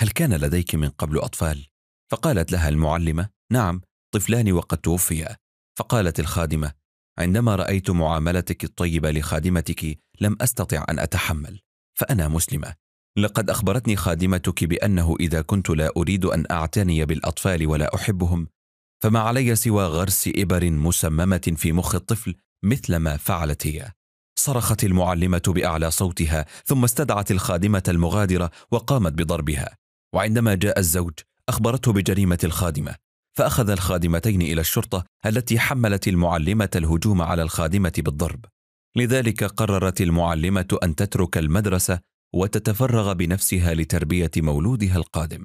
[0.00, 1.66] هل كان لديك من قبل أطفال؟
[2.12, 3.80] فقالت لها المعلمة نعم
[4.14, 5.36] طفلان وقد توفيا
[5.78, 6.72] فقالت الخادمة
[7.18, 11.60] عندما رايت معاملتك الطيبه لخادمتك لم استطع ان اتحمل
[11.98, 12.74] فانا مسلمه
[13.18, 18.48] لقد اخبرتني خادمتك بانه اذا كنت لا اريد ان اعتني بالاطفال ولا احبهم
[19.02, 23.92] فما علي سوى غرس ابر مسممه في مخ الطفل مثل ما فعلت هي
[24.38, 29.76] صرخت المعلمه باعلى صوتها ثم استدعت الخادمه المغادره وقامت بضربها
[30.14, 31.12] وعندما جاء الزوج
[31.48, 32.96] اخبرته بجريمه الخادمه
[33.36, 38.44] فأخذ الخادمتين إلى الشرطة التي حملت المعلمة الهجوم على الخادمة بالضرب
[38.96, 42.00] لذلك قررت المعلمة أن تترك المدرسة
[42.34, 45.44] وتتفرغ بنفسها لتربية مولودها القادم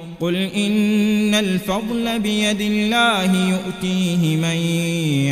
[0.21, 4.57] قل إن الفضل بيد الله يؤتيه من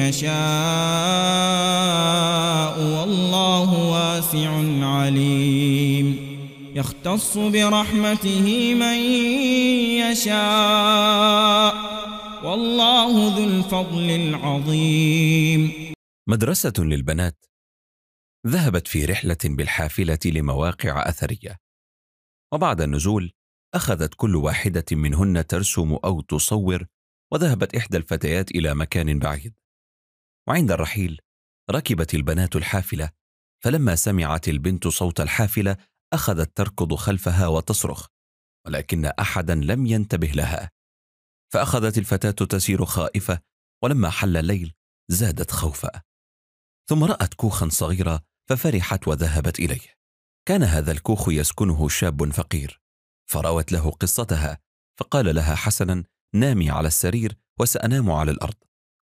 [0.01, 0.33] يشاء
[2.79, 4.49] والله واسع
[4.87, 6.17] عليم
[6.75, 8.97] يختص برحمته من
[10.11, 11.75] يشاء
[12.43, 15.71] والله ذو الفضل العظيم
[16.27, 17.45] مدرسة للبنات
[18.47, 21.55] ذهبت في رحلة بالحافلة لمواقع أثرية
[22.53, 23.31] وبعد النزول
[23.75, 26.85] اخذت كل واحده منهن ترسم او تصور
[27.33, 29.59] وذهبت احدى الفتيات الى مكان بعيد
[30.47, 31.21] وعند الرحيل
[31.71, 33.09] ركبت البنات الحافله
[33.63, 35.77] فلما سمعت البنت صوت الحافله
[36.13, 38.07] اخذت تركض خلفها وتصرخ
[38.67, 40.71] ولكن احدا لم ينتبه لها
[41.53, 43.39] فاخذت الفتاه تسير خائفه
[43.83, 44.73] ولما حل الليل
[45.11, 45.91] زادت خوفا
[46.89, 49.99] ثم رات كوخا صغيرا ففرحت وذهبت اليه
[50.47, 52.81] كان هذا الكوخ يسكنه شاب فقير
[53.29, 54.57] فروت له قصتها
[54.99, 56.03] فقال لها حسنا
[56.35, 58.55] نامي على السرير وسأنام على الأرض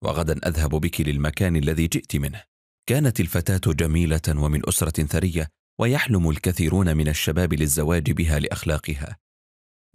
[0.04, 2.44] وغدا أذهب بك للمكان الذي جئت منه
[2.90, 9.18] كانت الفتاة جميلة ومن أسرة ثرية ويحلم الكثيرون من الشباب للزواج بها لأخلاقها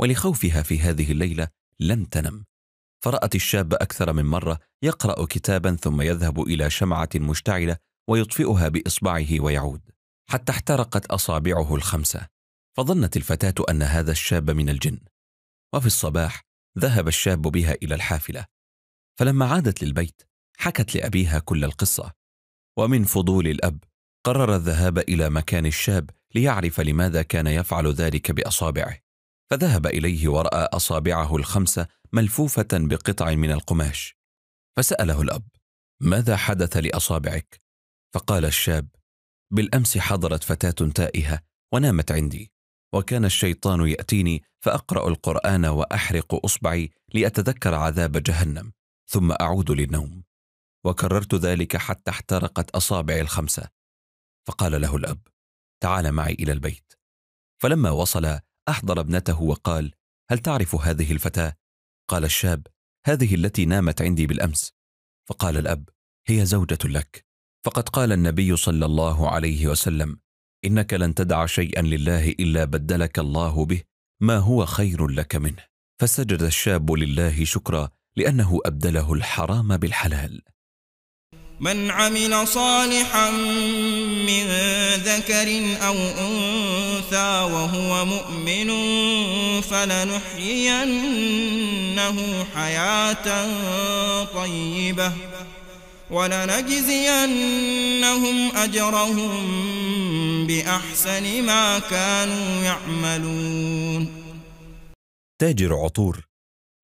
[0.00, 1.48] ولخوفها في هذه الليلة
[1.80, 2.44] لم تنم
[3.04, 7.76] فرأت الشاب أكثر من مرة يقرأ كتابا ثم يذهب إلى شمعة مشتعلة
[8.08, 9.80] ويطفئها بإصبعه ويعود
[10.30, 12.26] حتى احترقت أصابعه الخمسة
[12.80, 14.98] فظنت الفتاة أن هذا الشاب من الجن
[15.74, 16.42] وفي الصباح
[16.78, 18.46] ذهب الشاب بها إلى الحافلة
[19.18, 20.20] فلما عادت للبيت
[20.58, 22.12] حكت لأبيها كل القصة
[22.78, 23.84] ومن فضول الأب
[24.26, 28.96] قرر الذهاب إلى مكان الشاب ليعرف لماذا كان يفعل ذلك بأصابعه
[29.50, 34.16] فذهب إليه ورأى أصابعه الخمسة ملفوفة بقطع من القماش
[34.78, 35.42] فسأله الأب
[36.02, 37.62] ماذا حدث لأصابعك؟
[38.14, 38.88] فقال الشاب
[39.52, 41.40] بالأمس حضرت فتاة تائهة
[41.74, 42.52] ونامت عندي
[42.92, 48.72] وكان الشيطان ياتيني فاقرا القران واحرق اصبعي لاتذكر عذاب جهنم
[49.10, 50.22] ثم اعود للنوم
[50.84, 53.68] وكررت ذلك حتى احترقت اصابعي الخمسه
[54.46, 55.20] فقال له الاب
[55.82, 56.92] تعال معي الى البيت
[57.62, 59.94] فلما وصل احضر ابنته وقال
[60.30, 61.54] هل تعرف هذه الفتاه
[62.08, 62.66] قال الشاب
[63.06, 64.72] هذه التي نامت عندي بالامس
[65.28, 65.88] فقال الاب
[66.28, 67.24] هي زوجه لك
[67.64, 70.20] فقد قال النبي صلى الله عليه وسلم
[70.64, 73.82] انك لن تدع شيئا لله الا بدلك الله به
[74.20, 75.64] ما هو خير لك منه
[76.00, 80.42] فسجد الشاب لله شكرا لانه ابدله الحرام بالحلال
[81.60, 83.30] من عمل صالحا
[84.26, 84.44] من
[84.96, 85.48] ذكر
[85.86, 88.70] او انثى وهو مؤمن
[89.60, 93.44] فلنحيينه حياه
[94.24, 95.12] طيبه
[96.12, 99.30] ولنجزينهم أجرهم
[100.46, 104.12] بأحسن ما كانوا يعملون
[105.40, 106.26] تاجر عطور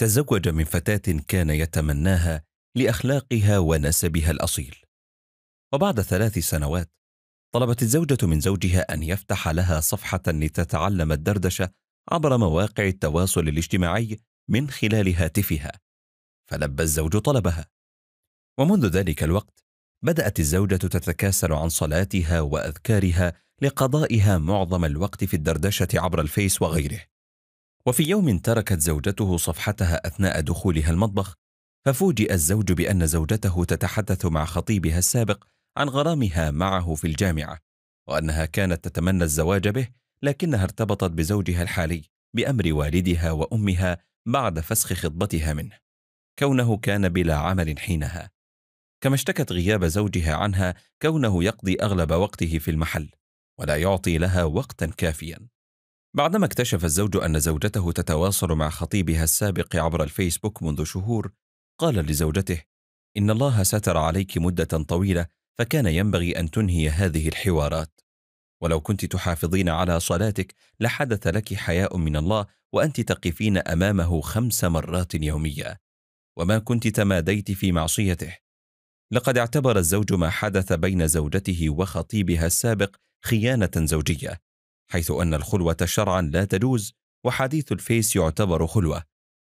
[0.01, 2.43] تزوج من فتاة كان يتمناها
[2.77, 4.77] لأخلاقها ونسبها الأصيل
[5.74, 6.91] وبعد ثلاث سنوات
[7.55, 11.70] طلبت الزوجة من زوجها أن يفتح لها صفحة لتتعلم الدردشة
[12.12, 14.16] عبر مواقع التواصل الاجتماعي
[14.51, 15.72] من خلال هاتفها
[16.51, 17.66] فلبى الزوج طلبها
[18.59, 19.65] ومنذ ذلك الوقت
[20.03, 23.33] بدأت الزوجة تتكاسل عن صلاتها وأذكارها
[23.63, 27.01] لقضائها معظم الوقت في الدردشة عبر الفيس وغيره.
[27.87, 31.35] وفي يوم تركت زوجته صفحتها أثناء دخولها المطبخ،
[31.87, 35.45] ففوجئ الزوج بأن زوجته تتحدث مع خطيبها السابق
[35.77, 37.59] عن غرامها معه في الجامعة،
[38.09, 39.89] وأنها كانت تتمنى الزواج به،
[40.23, 42.03] لكنها ارتبطت بزوجها الحالي
[42.35, 45.79] بأمر والدها وأمها بعد فسخ خطبتها منه،
[46.39, 48.31] كونه كان بلا عمل حينها.
[49.07, 53.09] كما اشتكت غياب زوجها عنها كونه يقضي اغلب وقته في المحل
[53.61, 55.39] ولا يعطي لها وقتا كافيا
[56.17, 61.33] بعدما اكتشف الزوج ان زوجته تتواصل مع خطيبها السابق عبر الفيسبوك منذ شهور
[61.81, 62.63] قال لزوجته
[63.17, 65.27] ان الله ستر عليك مده طويله
[65.59, 68.01] فكان ينبغي ان تنهي هذه الحوارات
[68.63, 75.15] ولو كنت تحافظين على صلاتك لحدث لك حياء من الله وانت تقفين امامه خمس مرات
[75.15, 75.81] يوميه
[76.39, 78.45] وما كنت تماديت في معصيته
[79.13, 82.97] لقد اعتبر الزوج ما حدث بين زوجته وخطيبها السابق
[83.27, 84.41] خيانه زوجيه
[84.93, 86.93] حيث ان الخلوه شرعا لا تجوز
[87.27, 89.03] وحديث الفيس يعتبر خلوه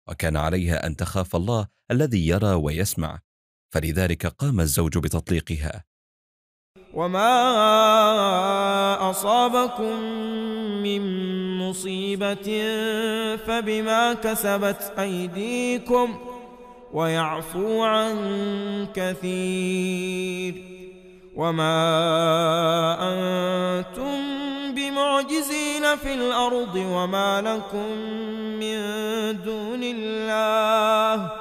[0.08, 3.20] وكان عليها ان تخاف الله الذي يرى ويسمع
[3.74, 5.84] فلذلك قام الزوج بتطليقها
[6.94, 7.24] وما
[9.10, 10.00] اصابكم
[10.82, 11.00] من
[11.58, 12.66] مصيبه
[13.36, 16.39] فبما كسبت ايديكم
[16.92, 18.14] ويعفو عن
[18.94, 20.54] كثير
[21.36, 21.76] وما
[23.00, 24.18] أنتم
[24.74, 27.90] بمعجزين في الأرض وما لكم
[28.60, 28.78] من
[29.44, 31.32] دون الله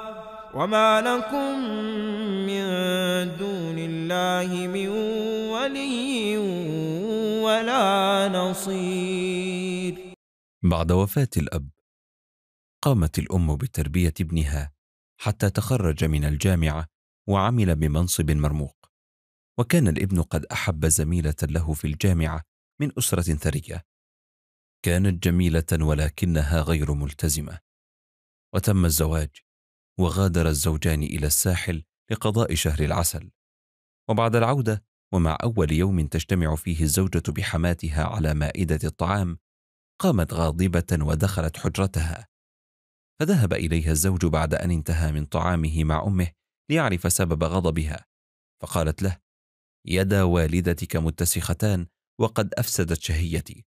[0.54, 1.58] وما لكم
[2.46, 2.64] من
[3.38, 4.88] دون الله من
[5.50, 6.38] ولي
[7.42, 9.94] ولا نصير
[10.62, 11.68] بعد وفاة الأب
[12.82, 14.72] قامت الأم بتربية ابنها
[15.22, 16.86] حتى تخرج من الجامعة
[17.28, 18.90] وعمل بمنصب مرموق
[19.58, 22.42] وكان الابن قد أحب زميلة له في الجامعة
[22.80, 23.84] من أسرة ثرية
[24.84, 27.58] كانت جميلة ولكنها غير ملتزمة
[28.54, 29.30] وتم الزواج
[30.00, 33.30] وغادر الزوجان إلى الساحل لقضاء شهر العسل
[34.10, 39.38] وبعد العودة ومع أول يوم تجتمع فيه الزوجة بحماتها على مائدة الطعام
[40.02, 42.29] قامت غاضبة ودخلت حجرتها
[43.20, 46.30] فذهب إليها الزوج بعد أن انتهى من طعامه مع أمه
[46.70, 48.04] ليعرف سبب غضبها
[48.62, 49.18] فقالت له
[49.86, 51.86] يدا والدتك متسختان
[52.20, 53.66] وقد أفسدت شهيتي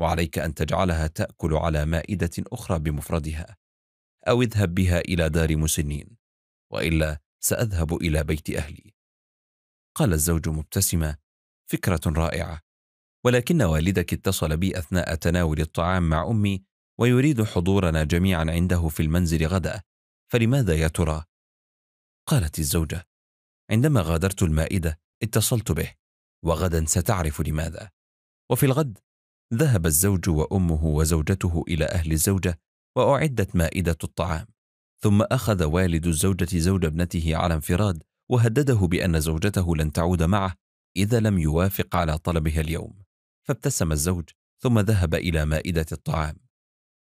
[0.00, 3.56] وعليك أن تجعلها تأكل على مائدة أخرى بمفردها
[4.28, 6.16] أو اذهب بها إلى دار مسنين
[6.72, 8.94] وإلا سأذهب إلى بيت أهلي
[9.96, 11.16] قال الزوج مبتسما
[11.70, 12.60] فكرة رائعة
[13.26, 16.67] ولكن والدك اتصل بي أثناء تناول الطعام مع أمي
[17.00, 19.82] ويريد حضورنا جميعا عنده في المنزل غدا
[20.32, 21.24] فلماذا يا ترى
[22.28, 23.06] قالت الزوجه
[23.70, 25.92] عندما غادرت المائده اتصلت به
[26.44, 27.90] وغدا ستعرف لماذا
[28.50, 28.98] وفي الغد
[29.54, 32.60] ذهب الزوج وامه وزوجته الى اهل الزوجه
[32.96, 34.46] واعدت مائده الطعام
[35.00, 40.54] ثم اخذ والد الزوجه زوج ابنته على انفراد وهدده بان زوجته لن تعود معه
[40.96, 42.94] اذا لم يوافق على طلبها اليوم
[43.48, 44.28] فابتسم الزوج
[44.62, 46.47] ثم ذهب الى مائده الطعام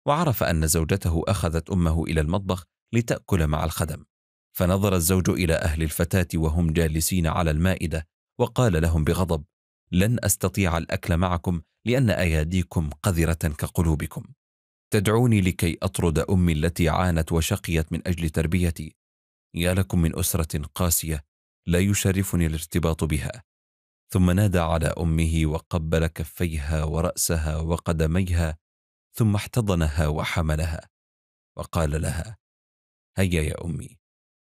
[0.06, 4.06] وعرف أن زوجته أخذت أمه إلى المطبخ لتأكل مع الخدم
[4.58, 8.08] فنظر الزوج إلى أهل الفتاة وهم جالسين على المائدة
[8.40, 9.44] وقال لهم بغضب
[9.92, 14.24] لن أستطيع الأكل معكم لأن أياديكم قذرة كقلوبكم
[14.94, 18.96] تدعوني لكي أطرد أمي التي عانت وشقيت من أجل تربيتي
[19.56, 21.24] يا لكم من أسرة قاسية
[21.68, 23.32] لا يشرفني الارتباط بها
[24.14, 28.58] ثم نادى على أمه وقبل كفيها ورأسها وقدميها
[29.16, 30.90] ثم احتضنها وحملها
[31.58, 32.38] وقال لها
[33.18, 33.98] هيا يا امي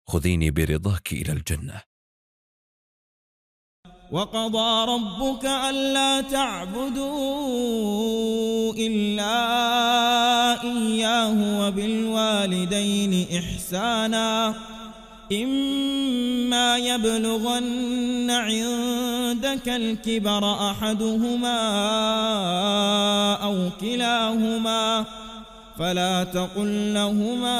[0.08, 1.82] خذيني برضاك الى الجنه
[4.12, 9.42] وقضى ربك الا تعبدوا الا
[10.62, 14.54] اياه وبالوالدين احسانا
[15.32, 21.58] إما يبلغن عندك الكبر أحدهما
[23.42, 25.04] أو كلاهما
[25.78, 27.54] فلا تقل لهما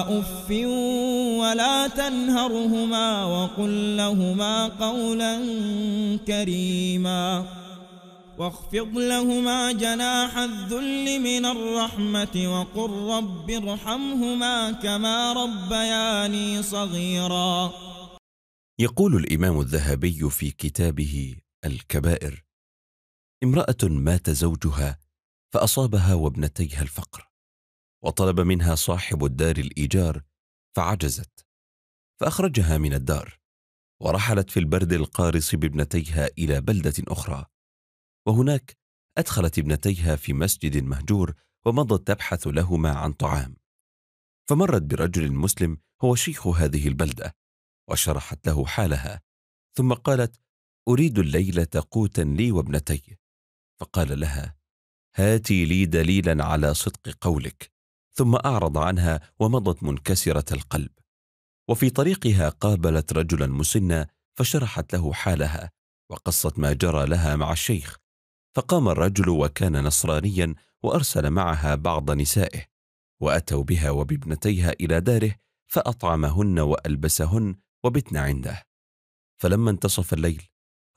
[0.00, 0.50] أف
[1.40, 5.38] ولا تنهرهما وقل لهما قولا
[6.26, 7.44] كريما
[8.38, 17.72] واخفض لهما جناح الذل من الرحمة وقل رب ارحمهما كما ربياني صغيرا
[18.80, 22.44] يقول الإمام الذهبي في كتابه الكبائر
[23.44, 24.98] امرأة مات زوجها
[25.54, 27.30] فأصابها وابنتيها الفقر
[28.04, 30.22] وطلب منها صاحب الدار الإيجار
[30.76, 31.46] فعجزت
[32.20, 33.38] فأخرجها من الدار
[34.02, 37.44] ورحلت في البرد القارص بابنتيها إلى بلدة أخرى
[38.28, 38.76] وهناك
[39.18, 41.34] أدخلت ابنتيها في مسجد مهجور
[41.66, 43.56] ومضت تبحث لهما عن طعام
[44.50, 47.34] فمرت برجل مسلم هو شيخ هذه البلدة
[47.90, 49.20] وشرحت له حالها
[49.76, 50.40] ثم قالت
[50.88, 53.16] أريد الليلة قوتا لي وابنتي
[53.80, 54.56] فقال لها
[55.16, 57.72] هاتي لي دليلا على صدق قولك
[58.16, 60.92] ثم أعرض عنها ومضت منكسرة القلب
[61.70, 64.06] وفي طريقها قابلت رجلا مسنا
[64.38, 65.70] فشرحت له حالها
[66.10, 67.98] وقصت ما جرى لها مع الشيخ
[68.54, 72.62] فقام الرجل وكان نصرانيا وارسل معها بعض نسائه
[73.22, 75.34] واتوا بها وبابنتيها الى داره
[75.72, 78.62] فاطعمهن والبسهن وبتن عنده
[79.42, 80.42] فلما انتصف الليل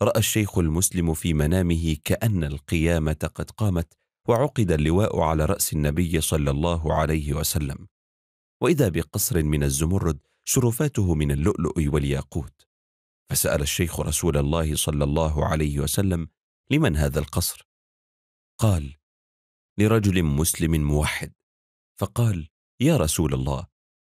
[0.01, 3.93] راى الشيخ المسلم في منامه كان القيامه قد قامت
[4.27, 7.87] وعقد اللواء على راس النبي صلى الله عليه وسلم
[8.61, 12.67] واذا بقصر من الزمرد شرفاته من اللؤلؤ والياقوت
[13.31, 16.27] فسال الشيخ رسول الله صلى الله عليه وسلم
[16.71, 17.67] لمن هذا القصر
[18.61, 18.97] قال
[19.79, 21.33] لرجل مسلم موحد
[21.99, 22.49] فقال
[22.81, 23.67] يا رسول الله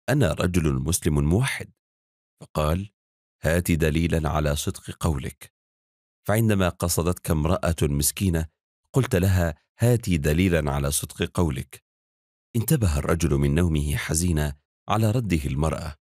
[0.09, 1.71] انا رجل مسلم موحد
[2.41, 2.91] فقال
[3.43, 5.53] هات دليلا على صدق قولك
[6.27, 8.45] فعندما قصدتك امراه مسكينه
[8.93, 11.83] قلت لها هات دليلا على صدق قولك
[12.55, 14.55] انتبه الرجل من نومه حزينا
[14.89, 15.95] على رده المراه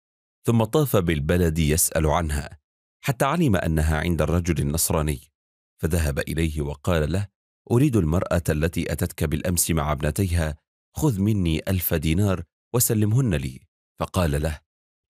[0.47, 2.59] ثم طاف بالبلد يسال عنها
[3.05, 5.32] حتى علم انها عند الرجل النصراني
[5.81, 7.27] فذهب إليه وقال له
[7.71, 10.55] أريد المرأة التي أتتك بالأمس مع ابنتيها
[10.95, 12.43] خذ مني ألف دينار
[12.75, 13.59] وسلمهن لي
[13.99, 14.59] فقال له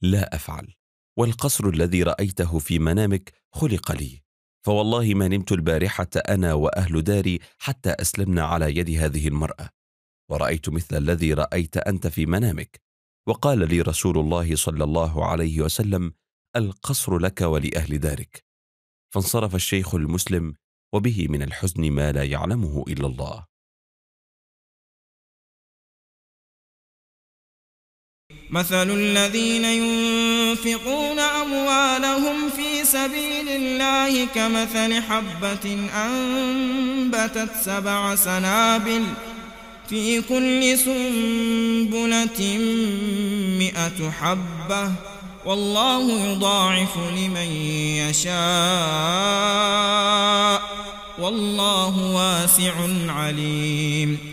[0.01, 0.73] لا أفعل
[1.17, 4.23] والقصر الذي رأيته في منامك خلق لي
[4.65, 9.69] فوالله ما نمت البارحة أنا وأهل داري حتى أسلمنا على يد هذه المرأة
[10.31, 12.81] ورأيت مثل الذي رأيت أنت في منامك
[13.27, 16.11] وقال لي رسول الله صلى الله عليه وسلم
[16.55, 18.45] القصر لك ولأهل دارك
[19.13, 20.55] فانصرف الشيخ المسلم
[20.95, 23.45] وبه من الحزن ما لا يعلمه إلا الله
[28.49, 35.73] مثل الذين ينفقون أموالهم في سبيل الله كمثل حبة
[36.05, 39.05] أنبتت سبع سنابل
[39.89, 42.41] في كل سنبلة
[43.59, 45.12] مئة حبة
[45.45, 47.51] والله يضاعف لمن
[48.09, 50.61] يشاء
[51.19, 52.73] والله واسع
[53.07, 54.32] عليم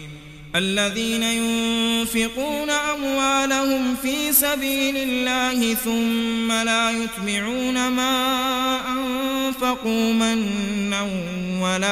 [0.57, 8.19] الذين ينفقون أموالهم في سبيل الله ثم لا يتبعون ما
[8.93, 11.03] أنفقوا منا
[11.61, 11.89] ولا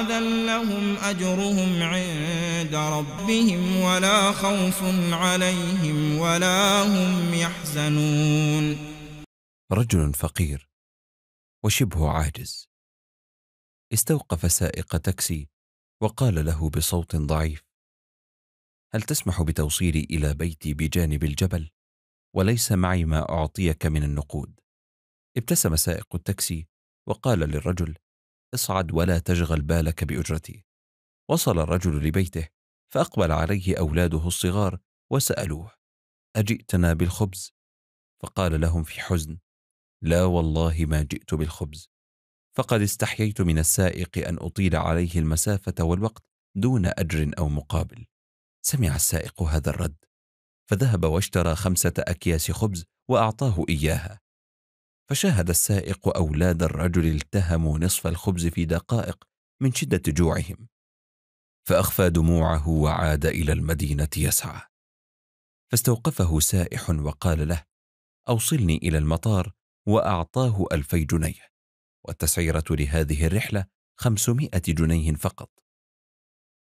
[0.00, 4.78] أذى لهم أجرهم عند ربهم ولا خوف
[5.12, 8.76] عليهم ولا هم يحزنون
[9.72, 10.68] رجل فقير
[11.64, 12.68] وشبه عاجز
[13.92, 15.48] استوقف سائق تاكسي
[16.02, 17.62] وقال له بصوت ضعيف
[18.94, 21.70] هل تسمح بتوصيلي الى بيتي بجانب الجبل
[22.36, 24.60] وليس معي ما اعطيك من النقود
[25.36, 26.68] ابتسم سائق التاكسي
[27.08, 27.98] وقال للرجل
[28.54, 30.64] اصعد ولا تشغل بالك باجرتي
[31.30, 32.48] وصل الرجل لبيته
[32.94, 34.78] فاقبل عليه اولاده الصغار
[35.12, 35.70] وسالوه
[36.36, 37.52] اجئتنا بالخبز
[38.22, 39.38] فقال لهم في حزن
[40.04, 41.90] لا والله ما جئت بالخبز
[42.56, 46.24] فقد استحييت من السائق ان اطيل عليه المسافه والوقت
[46.56, 48.06] دون اجر او مقابل
[48.66, 49.96] سمع السائق هذا الرد
[50.70, 54.20] فذهب واشترى خمسة أكياس خبز وأعطاه إياها
[55.10, 59.24] فشاهد السائق أولاد الرجل التهموا نصف الخبز في دقائق
[59.62, 60.68] من شدة جوعهم
[61.68, 64.62] فأخفى دموعه وعاد إلى المدينة يسعى
[65.72, 67.64] فاستوقفه سائح وقال له
[68.28, 69.52] أوصلني إلى المطار
[69.88, 71.48] وأعطاه ألفي جنيه
[72.06, 73.66] والتسعيرة لهذه الرحلة
[74.00, 75.50] خمسمائة جنيه فقط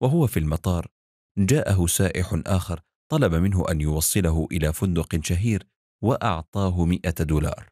[0.03, 0.96] وهو في المطار
[1.39, 2.81] جاءه سائح آخر
[3.11, 5.69] طلب منه أن يوصله إلى فندق شهير
[6.05, 7.69] وأعطاه مئة دولار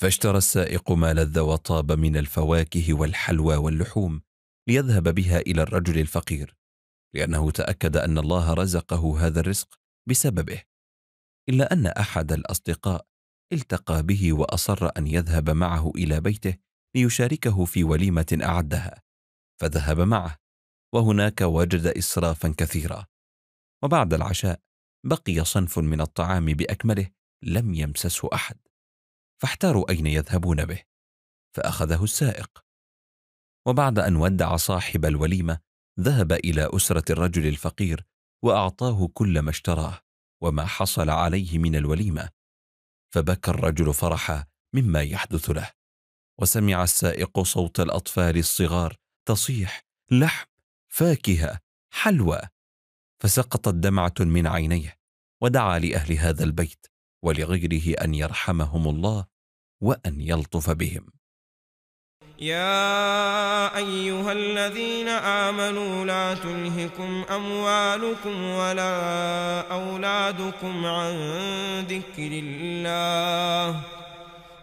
[0.00, 4.22] فاشترى السائق ما لذ وطاب من الفواكه والحلوى واللحوم
[4.68, 6.56] ليذهب بها إلى الرجل الفقير
[7.14, 9.78] لأنه تأكد أن الله رزقه هذا الرزق
[10.08, 10.62] بسببه
[11.48, 13.06] إلا أن أحد الأصدقاء
[13.52, 16.56] التقى به وأصر أن يذهب معه إلى بيته
[16.96, 19.02] ليشاركه في وليمة أعدها
[19.60, 20.43] فذهب معه
[20.94, 23.06] وهناك وجد إسرافا كثيرا
[23.84, 24.60] وبعد العشاء
[25.06, 27.10] بقي صنف من الطعام بأكمله
[27.44, 28.58] لم يمسسه أحد
[29.42, 30.82] فاحتاروا أين يذهبون به
[31.56, 32.64] فأخذه السائق
[33.68, 35.60] وبعد أن ودع صاحب الوليمة
[36.00, 38.04] ذهب إلى أسرة الرجل الفقير
[38.44, 40.00] وأعطاه كل ما اشتراه
[40.42, 42.28] وما حصل عليه من الوليمة
[43.14, 45.70] فبكى الرجل فرحا مما يحدث له
[46.40, 48.96] وسمع السائق صوت الأطفال الصغار
[49.28, 49.82] تصيح
[50.12, 50.53] لحم
[50.94, 51.58] فاكهه
[51.94, 52.40] حلوى
[53.22, 54.94] فسقطت دمعه من عينيه
[55.42, 56.86] ودعا لاهل هذا البيت
[57.22, 59.24] ولغيره ان يرحمهم الله
[59.82, 61.06] وان يلطف بهم
[62.40, 68.94] يا ايها الذين امنوا لا تلهكم اموالكم ولا
[69.72, 71.14] اولادكم عن
[71.88, 73.93] ذكر الله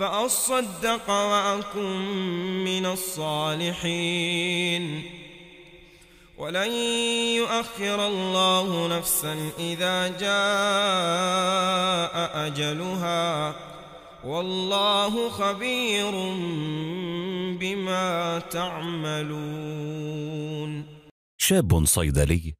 [0.00, 2.14] فأصدق وأكن
[2.64, 5.02] من الصالحين
[6.38, 6.70] ولن
[7.36, 12.14] يؤخر الله نفسا إذا جاء
[12.46, 13.54] أجلها
[14.24, 16.10] والله خبير
[17.60, 20.86] بما تعملون
[21.40, 22.54] شاب صيدلي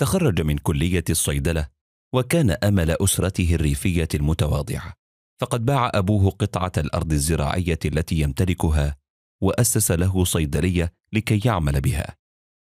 [0.00, 1.68] تخرج من كلية الصيدلة
[2.14, 4.92] وكان أمل أسرته الريفية المتواضعة
[5.40, 8.96] فقد باع أبوه قطعة الأرض الزراعية التي يمتلكها
[9.42, 12.16] وأسس له صيدلية لكي يعمل بها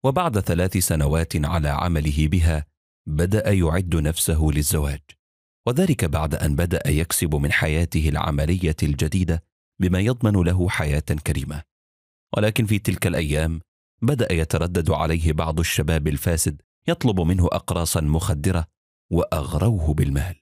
[0.03, 2.65] وبعد ثلاث سنوات على عمله بها
[3.07, 4.99] بدأ يعد نفسه للزواج
[5.67, 9.43] وذلك بعد أن بدأ يكسب من حياته العملية الجديدة
[9.79, 11.63] بما يضمن له حياة كريمة
[12.37, 13.61] ولكن في تلك الأيام
[14.01, 18.65] بدأ يتردد عليه بعض الشباب الفاسد يطلب منه أقراصا مخدرة
[19.11, 20.35] وأغروه بالمال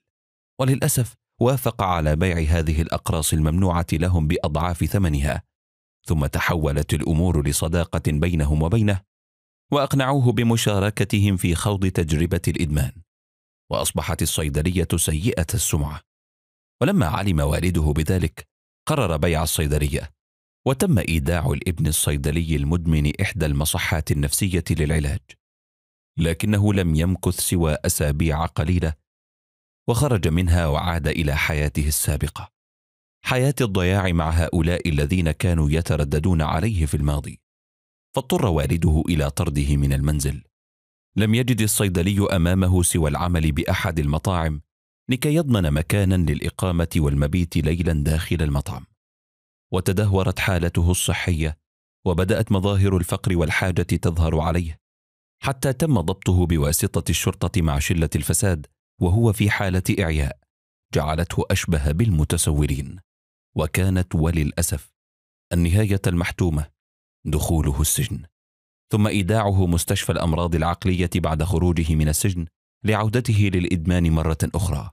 [0.59, 5.43] وللأسف وافق على بيع هذه الاقراص الممنوعه لهم باضعاف ثمنها
[6.07, 9.01] ثم تحولت الامور لصداقه بينهم وبينه
[9.71, 12.91] واقنعوه بمشاركتهم في خوض تجربه الادمان
[13.71, 16.01] واصبحت الصيدليه سيئه السمعه
[16.81, 18.47] ولما علم والده بذلك
[18.87, 20.11] قرر بيع الصيدليه
[20.67, 25.19] وتم ايداع الابن الصيدلي المدمن احدى المصحات النفسيه للعلاج
[26.19, 28.93] لكنه لم يمكث سوى اسابيع قليله
[29.87, 32.51] وخرج منها وعاد الى حياته السابقه
[33.25, 37.41] حياه الضياع مع هؤلاء الذين كانوا يترددون عليه في الماضي
[38.15, 40.43] فاضطر والده الى طرده من المنزل
[41.17, 44.61] لم يجد الصيدلي امامه سوى العمل باحد المطاعم
[45.09, 48.85] لكي يضمن مكانا للاقامه والمبيت ليلا داخل المطعم
[49.73, 51.57] وتدهورت حالته الصحيه
[52.05, 54.79] وبدات مظاهر الفقر والحاجه تظهر عليه
[55.43, 58.67] حتى تم ضبطه بواسطه الشرطه مع شله الفساد
[59.01, 60.37] وهو في حالة إعياء
[60.93, 62.99] جعلته أشبه بالمتسولين
[63.57, 64.93] وكانت وللأسف
[65.53, 66.67] النهاية المحتومة
[67.25, 68.23] دخوله السجن
[68.91, 72.45] ثم إيداعه مستشفى الأمراض العقلية بعد خروجه من السجن
[72.83, 74.91] لعودته للإدمان مرة أخرى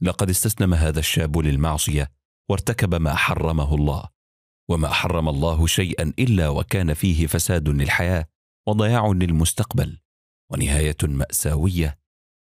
[0.00, 2.10] لقد استسلم هذا الشاب للمعصية
[2.50, 4.04] وارتكب ما حرمه الله
[4.70, 8.24] وما حرم الله شيئا إلا وكان فيه فساد للحياة
[8.68, 9.98] وضياع للمستقبل
[10.52, 11.98] ونهاية مأساوية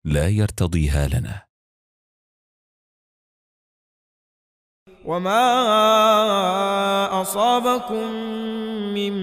[0.08, 1.42] لا يرتضيها لنا
[5.06, 5.42] وما
[7.22, 8.12] أصابكم
[8.94, 9.14] من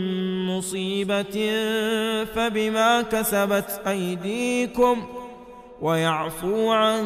[0.47, 1.45] مصيبة
[2.25, 5.07] فبما كسبت أيديكم
[5.83, 7.05] ويعفو عن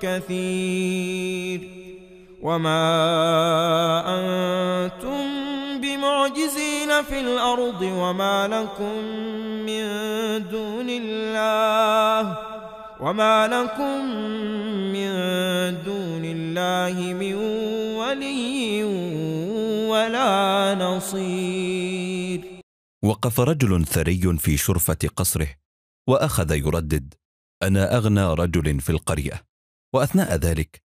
[0.00, 1.60] كثير
[2.42, 2.80] وما
[4.18, 5.24] أنتم
[5.80, 8.96] بمعجزين في الأرض وما لكم
[9.72, 9.82] من
[10.50, 12.51] دون الله
[13.02, 13.98] وما لكم
[14.94, 15.10] من
[15.84, 17.34] دون الله من
[17.98, 18.84] ولي
[19.90, 22.40] ولا نصير
[23.04, 25.48] وقف رجل ثري في شرفة قصره
[26.08, 27.14] وأخذ يردد
[27.62, 29.42] أنا أغنى رجل في القرية
[29.94, 30.80] وأثناء ذلك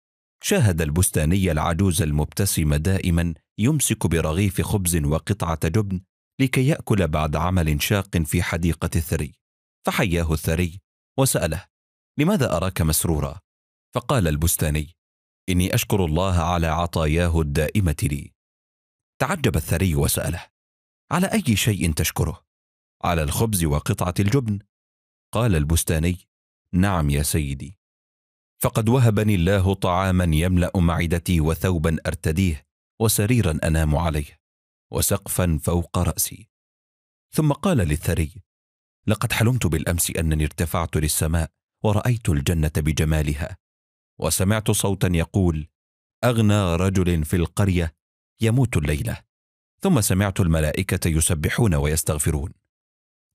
[0.45, 6.01] شاهد البستاني العجوز المبتسم دائما يمسك برغيف خبز وقطعة جبن
[6.41, 9.33] لكي يأكل بعد عمل شاق في حديقة الثري
[9.87, 10.81] فحياه الثري
[11.19, 11.72] وسأله
[12.19, 13.41] لماذا أراك مسرورا؟
[13.95, 14.93] فقال البستاني
[15.49, 18.33] إني أشكر الله على عطاياه الدائمة لي
[19.21, 20.47] تعجب الثري وسأله
[21.11, 22.45] على أي شيء تشكره؟
[23.05, 24.59] على الخبز وقطعة الجبن
[25.35, 26.19] قال البستاني
[26.73, 27.79] نعم يا سيدي
[28.63, 32.67] فقد وهبني الله طعاما يملا معدتي وثوبا ارتديه
[33.01, 34.39] وسريرا انام عليه
[34.93, 36.51] وسقفا فوق راسي
[37.35, 38.43] ثم قال للثري
[39.07, 41.51] لقد حلمت بالامس انني ارتفعت للسماء
[41.85, 43.57] ورأيت الجنة بجمالها
[44.21, 45.69] وسمعت صوتا يقول
[46.25, 47.95] أغنى رجل في القرية
[48.43, 49.19] يموت الليلة
[49.81, 52.53] ثم سمعت الملائكة يسبحون ويستغفرون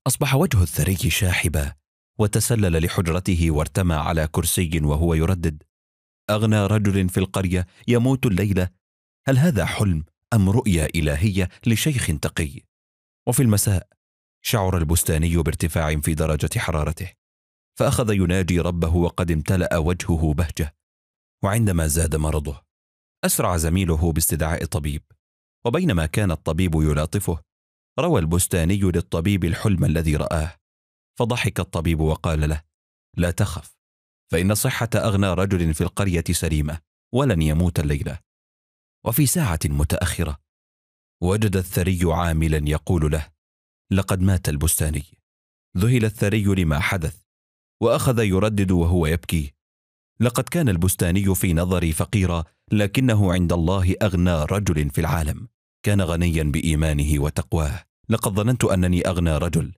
[0.06, 1.74] أصبح وجه الثري شاحبا
[2.18, 5.62] وتسلل لحجرته وارتمى على كرسي وهو يردد
[6.30, 8.68] أغنى رجل في القرية يموت الليلة
[9.28, 12.60] هل هذا حلم أم رؤيا إلهية لشيخ تقي؟
[13.28, 13.88] وفي المساء
[14.44, 17.12] شعر البستاني بارتفاع في درجة حرارته
[17.78, 20.74] فأخذ يناجي ربه وقد امتلأ وجهه بهجة
[21.44, 22.62] وعندما زاد مرضه
[23.24, 25.02] أسرع زميله باستدعاء طبيب
[25.66, 27.40] وبينما كان الطبيب يلاطفه
[28.00, 30.54] روى البستاني للطبيب الحلم الذي رآه
[31.18, 32.62] فضحك الطبيب وقال له
[33.16, 33.78] لا تخف
[34.32, 36.80] فإن صحة أغنى رجل في القرية سليمة
[37.14, 38.18] ولن يموت الليلة
[39.06, 40.38] وفي ساعة متأخرة
[41.22, 43.28] وجد الثري عاملا يقول له
[43.92, 45.04] لقد مات البستاني
[45.76, 47.27] ذهل الثري لما حدث
[47.80, 49.52] واخذ يردد وهو يبكي
[50.20, 55.48] لقد كان البستاني في نظري فقيرا لكنه عند الله اغنى رجل في العالم
[55.82, 59.72] كان غنيا بايمانه وتقواه لقد ظننت انني اغنى رجل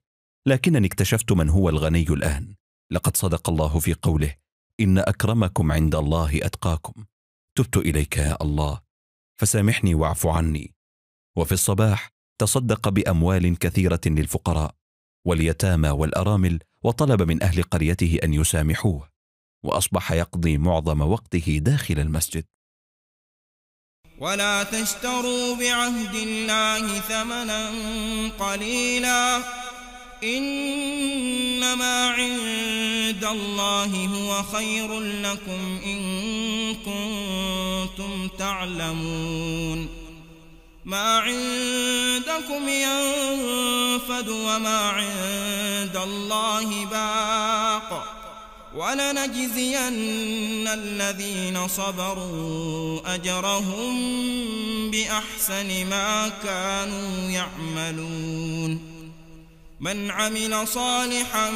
[0.47, 2.55] لكنني اكتشفت من هو الغني الان
[2.91, 4.35] لقد صدق الله في قوله
[4.79, 7.03] ان اكرمكم عند الله اتقاكم
[7.57, 8.81] تبت اليك يا الله
[9.41, 10.75] فسامحني واعف عني
[11.37, 14.75] وفي الصباح تصدق باموال كثيره للفقراء
[15.25, 19.09] واليتامى والارامل وطلب من اهل قريته ان يسامحوه
[19.65, 22.45] واصبح يقضي معظم وقته داخل المسجد
[24.19, 27.71] ولا تشتروا بعهد الله ثمنا
[28.39, 29.39] قليلا
[30.23, 36.01] إنما عند الله هو خير لكم إن
[36.75, 40.00] كنتم تعلمون
[40.91, 48.17] ما عندكم ينفد وما عند الله باق
[48.75, 53.95] ولنجزين الذين صبروا أجرهم
[54.91, 58.90] بأحسن ما كانوا يعملون
[59.81, 61.51] من عمل صالحا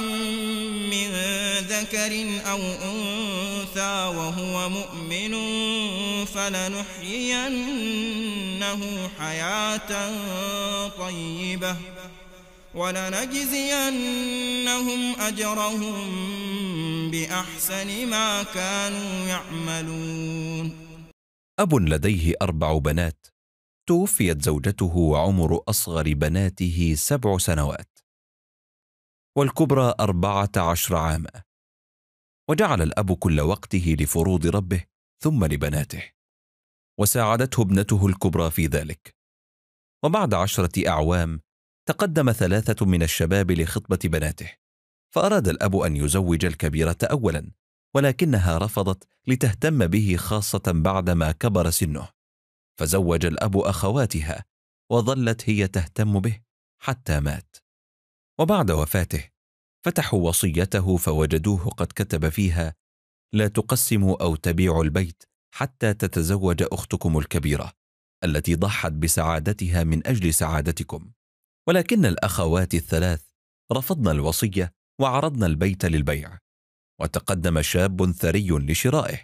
[0.89, 1.11] من
[1.59, 2.57] ذكر أو
[2.91, 5.35] أنثى وهو مؤمن
[6.25, 9.91] فلنحيينه حياة
[10.87, 11.75] طيبة
[12.75, 15.95] ولنجزينهم أجرهم
[17.11, 20.77] بأحسن ما كانوا يعملون
[21.59, 23.27] أب لديه أربع بنات
[23.87, 27.94] توفيت زوجته وعمر أصغر بناته سبع سنوات
[29.37, 31.29] والكبرى أربعة عشر عاما
[32.49, 34.83] وجعل الأب كل وقته لفروض ربه
[35.23, 36.03] ثم لبناته
[36.99, 39.15] وساعدته ابنته الكبرى في ذلك
[40.05, 41.41] وبعد عشرة أعوام
[41.87, 44.55] تقدم ثلاثة من الشباب لخطبة بناته
[45.15, 47.51] فأراد الأب أن يزوج الكبيرة أولا
[47.95, 52.09] ولكنها رفضت لتهتم به خاصة بعدما كبر سنه
[52.79, 54.45] فزوج الأب أخواتها
[54.91, 56.41] وظلت هي تهتم به
[56.83, 57.55] حتى مات
[58.39, 59.29] وبعد وفاته
[59.85, 62.73] فتحوا وصيته فوجدوه قد كتب فيها
[63.33, 65.23] لا تقسموا او تبيعوا البيت
[65.55, 67.71] حتى تتزوج اختكم الكبيره
[68.23, 71.11] التي ضحت بسعادتها من اجل سعادتكم
[71.67, 73.25] ولكن الاخوات الثلاث
[73.73, 76.37] رفضن الوصيه وعرضن البيت للبيع
[77.01, 79.19] وتقدم شاب ثري لشرائه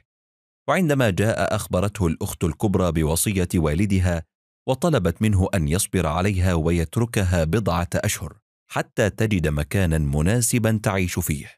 [0.70, 4.24] وعندما جاء اخبرته الاخت الكبرى بوصيه والدها
[4.70, 8.40] وطلبت منه ان يصبر عليها ويتركها بضعه اشهر
[8.74, 11.51] حتى تجد مكانا مناسبا تعيش فيه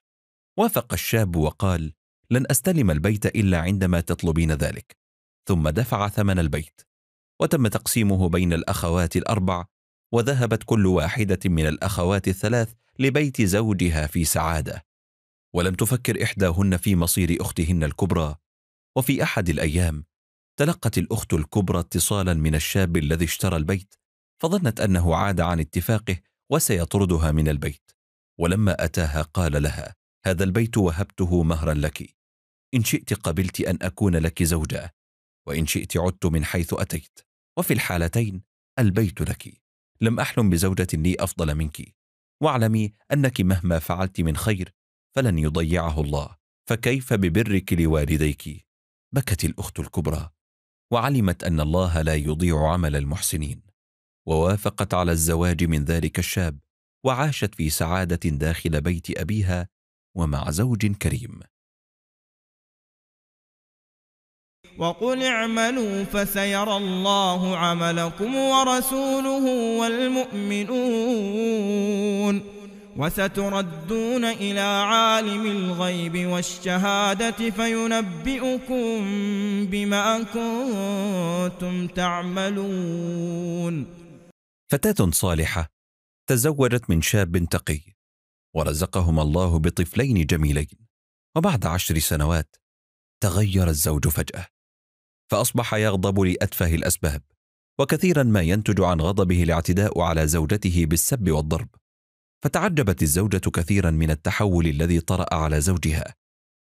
[0.60, 1.94] وافق الشاب وقال
[2.30, 4.98] لن استلم البيت الا عندما تطلبين ذلك
[5.48, 6.82] ثم دفع ثمن البيت
[7.42, 9.66] وتم تقسيمه بين الاخوات الاربع
[10.14, 14.86] وذهبت كل واحده من الاخوات الثلاث لبيت زوجها في سعاده
[15.56, 18.36] ولم تفكر احداهن في مصير اختهن الكبرى
[18.98, 20.06] وفي احد الايام
[20.60, 23.94] تلقت الاخت الكبرى اتصالا من الشاب الذي اشترى البيت
[24.42, 26.18] فظنت انه عاد عن اتفاقه
[26.52, 27.92] وسيطردها من البيت
[28.40, 32.16] ولما أتاها قال لها هذا البيت وهبته مهرا لك
[32.76, 34.96] إن شئت قبلت أن أكون لك زوجة
[35.48, 37.20] وإن شئت عدت من حيث أتيت
[37.58, 38.44] وفي الحالتين
[38.80, 39.62] البيت لك
[40.02, 41.96] لم أحلم بزوجة لي أفضل منك
[42.44, 44.74] واعلمي أنك مهما فعلت من خير
[45.16, 46.36] فلن يضيعه الله
[46.70, 48.68] فكيف ببرك لوالديك
[49.16, 50.30] بكت الأخت الكبرى
[50.92, 53.73] وعلمت أن الله لا يضيع عمل المحسنين
[54.28, 56.60] ووافقت على الزواج من ذلك الشاب
[57.06, 59.68] وعاشت في سعاده داخل بيت ابيها
[60.18, 61.40] ومع زوج كريم
[64.78, 69.46] وقل اعملوا فسيرى الله عملكم ورسوله
[69.80, 72.54] والمؤمنون
[72.98, 79.04] وستردون إلى عالم الغيب والشهادة فينبئكم
[79.66, 84.03] بما كنتم تعملون
[84.74, 85.68] فتاة صالحة
[86.30, 87.82] تزوجت من شاب تقي
[88.56, 90.68] ورزقهما الله بطفلين جميلين
[91.38, 92.56] وبعد عشر سنوات
[93.24, 94.48] تغير الزوج فجأة
[95.32, 97.22] فأصبح يغضب لأتفه الأسباب
[97.80, 101.68] وكثيرا ما ينتج عن غضبه الاعتداء على زوجته بالسب والضرب
[102.44, 106.16] فتعجبت الزوجة كثيرا من التحول الذي طرأ على زوجها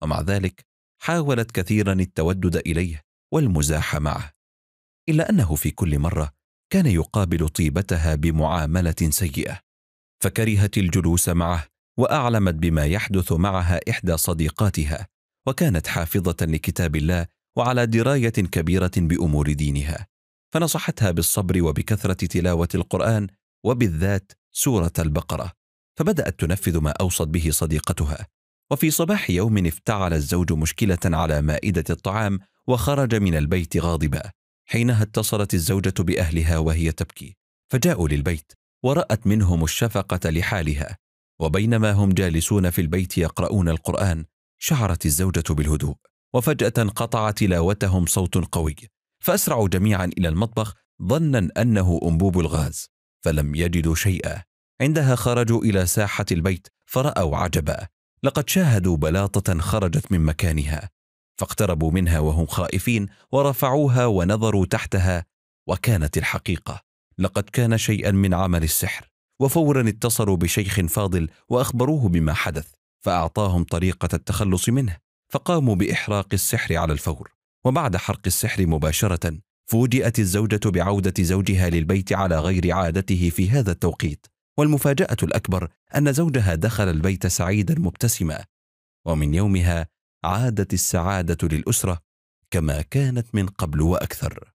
[0.03, 0.67] ومع ذلك
[1.03, 4.33] حاولت كثيرا التودد إليه والمزاح معه
[5.09, 6.38] إلا أنه في كل مرة
[6.71, 9.61] كان يقابل طيبتها بمعامله سيئه
[10.25, 11.65] فكرهت الجلوس معه
[11.99, 15.07] واعلمت بما يحدث معها احدى صديقاتها
[15.47, 20.07] وكانت حافظه لكتاب الله وعلى درايه كبيره بامور دينها
[20.55, 23.27] فنصحتها بالصبر وبكثره تلاوه القران
[23.65, 25.53] وبالذات سوره البقره
[25.99, 28.27] فبدات تنفذ ما اوصت به صديقتها
[28.71, 34.23] وفي صباح يوم افتعل الزوج مشكله على مائده الطعام وخرج من البيت غاضبا
[34.71, 37.37] حينها اتصلت الزوجة بأهلها وهي تبكي
[37.73, 38.53] فجاءوا للبيت
[38.85, 40.97] ورأت منهم الشفقة لحالها
[41.41, 44.25] وبينما هم جالسون في البيت يقرؤون القرآن
[44.59, 45.95] شعرت الزوجة بالهدوء
[46.35, 48.77] وفجأة قطع تلاوتهم صوت قوي
[49.25, 52.89] فأسرعوا جميعا إلى المطبخ ظنا أنه أنبوب الغاز
[53.25, 54.43] فلم يجدوا شيئا
[54.81, 57.87] عندها خرجوا إلى ساحة البيت فرأوا عجبا
[58.23, 60.91] لقد شاهدوا بلاطة خرجت من مكانها
[61.39, 65.25] فاقتربوا منها وهم خائفين ورفعوها ونظروا تحتها
[65.69, 66.81] وكانت الحقيقه
[67.19, 69.09] لقد كان شيئا من عمل السحر
[69.41, 72.69] وفورا اتصلوا بشيخ فاضل واخبروه بما حدث
[73.05, 74.97] فاعطاهم طريقه التخلص منه
[75.33, 77.31] فقاموا باحراق السحر على الفور
[77.65, 79.39] وبعد حرق السحر مباشره
[79.71, 84.27] فوجئت الزوجه بعوده زوجها للبيت على غير عادته في هذا التوقيت
[84.59, 88.45] والمفاجاه الاكبر ان زوجها دخل البيت سعيدا مبتسما
[89.07, 89.89] ومن يومها
[90.25, 91.99] عادت السعاده للاسره
[92.51, 94.53] كما كانت من قبل واكثر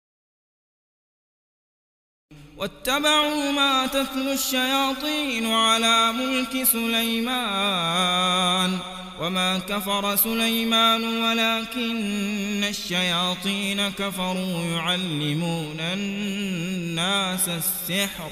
[2.58, 8.80] واتبعوا ما تتلو الشياطين على ملك سليمان
[9.22, 18.32] وما كفر سليمان ولكن الشياطين كفروا يعلمون الناس السحر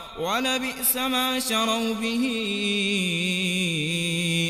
[0.19, 2.23] ولبئس ما شروا به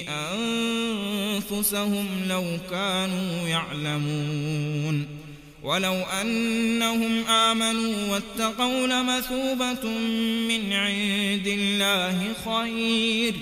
[0.09, 5.07] أنفسهم لو كانوا يعلمون
[5.63, 9.89] ولو أنهم آمنوا واتقوا لمثوبة
[10.47, 13.33] من عند الله خير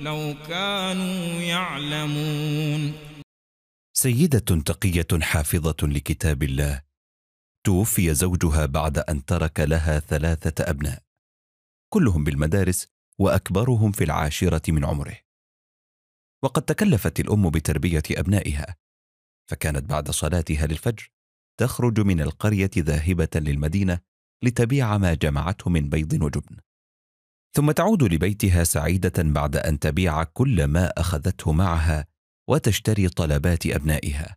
[0.00, 2.92] لو كانوا يعلمون
[3.96, 6.82] سيدة تقية حافظة لكتاب الله
[7.66, 11.02] توفي زوجها بعد أن ترك لها ثلاثة أبناء
[11.92, 12.86] كلهم بالمدارس
[13.18, 15.18] واكبرهم في العاشره من عمره
[16.44, 18.76] وقد تكلفت الام بتربيه ابنائها
[19.50, 21.10] فكانت بعد صلاتها للفجر
[21.60, 24.00] تخرج من القريه ذاهبه للمدينه
[24.44, 26.56] لتبيع ما جمعته من بيض وجبن
[27.56, 32.06] ثم تعود لبيتها سعيده بعد ان تبيع كل ما اخذته معها
[32.50, 34.36] وتشتري طلبات ابنائها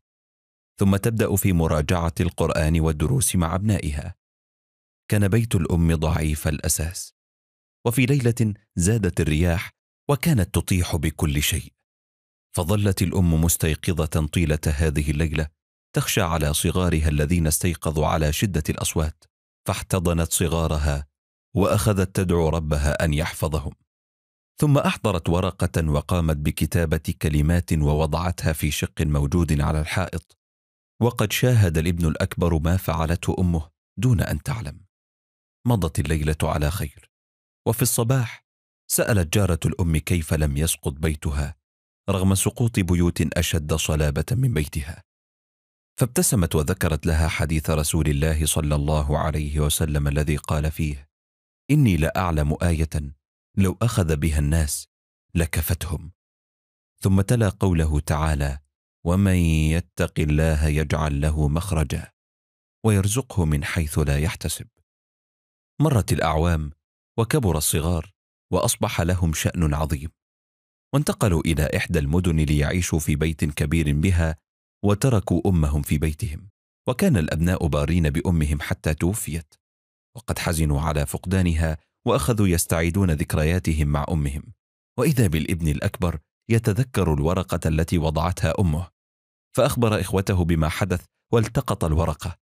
[0.80, 4.16] ثم تبدا في مراجعه القران والدروس مع ابنائها
[5.12, 7.15] كان بيت الام ضعيف الاساس
[7.86, 9.72] وفي ليله زادت الرياح
[10.10, 11.72] وكانت تطيح بكل شيء
[12.58, 15.48] فظلت الام مستيقظه طيله هذه الليله
[15.96, 19.24] تخشى على صغارها الذين استيقظوا على شده الاصوات
[19.68, 21.08] فاحتضنت صغارها
[21.56, 23.72] واخذت تدعو ربها ان يحفظهم
[24.62, 30.38] ثم احضرت ورقه وقامت بكتابه كلمات ووضعتها في شق موجود على الحائط
[31.02, 33.70] وقد شاهد الابن الاكبر ما فعلته امه
[34.00, 34.82] دون ان تعلم
[35.68, 37.15] مضت الليله على خير
[37.68, 38.46] وفي الصباح
[38.92, 41.56] سألت جارة الأم كيف لم يسقط بيتها
[42.10, 45.04] رغم سقوط بيوت أشد صلابة من بيتها
[46.00, 51.10] فابتسمت وذكرت لها حديث رسول الله صلى الله عليه وسلم الذي قال فيه
[51.72, 53.14] إني لأعلم آية
[53.58, 54.88] لو أخذ بها الناس
[55.36, 56.12] لكفتهم
[57.04, 58.60] ثم تلا قوله تعالى
[59.06, 62.12] ومن يتق الله يجعل له مخرجا
[62.86, 64.68] ويرزقه من حيث لا يحتسب
[65.82, 66.72] مرت الأعوام
[67.20, 68.12] وكبر الصغار
[68.54, 70.10] واصبح لهم شان عظيم
[70.94, 74.36] وانتقلوا الى احدى المدن ليعيشوا في بيت كبير بها
[74.86, 76.50] وتركوا امهم في بيتهم
[76.90, 79.54] وكان الابناء بارين بامهم حتى توفيت
[80.18, 84.44] وقد حزنوا على فقدانها واخذوا يستعيدون ذكرياتهم مع امهم
[85.00, 86.20] واذا بالابن الاكبر
[86.52, 88.90] يتذكر الورقه التي وضعتها امه
[89.58, 92.38] فاخبر اخوته بما حدث والتقط الورقه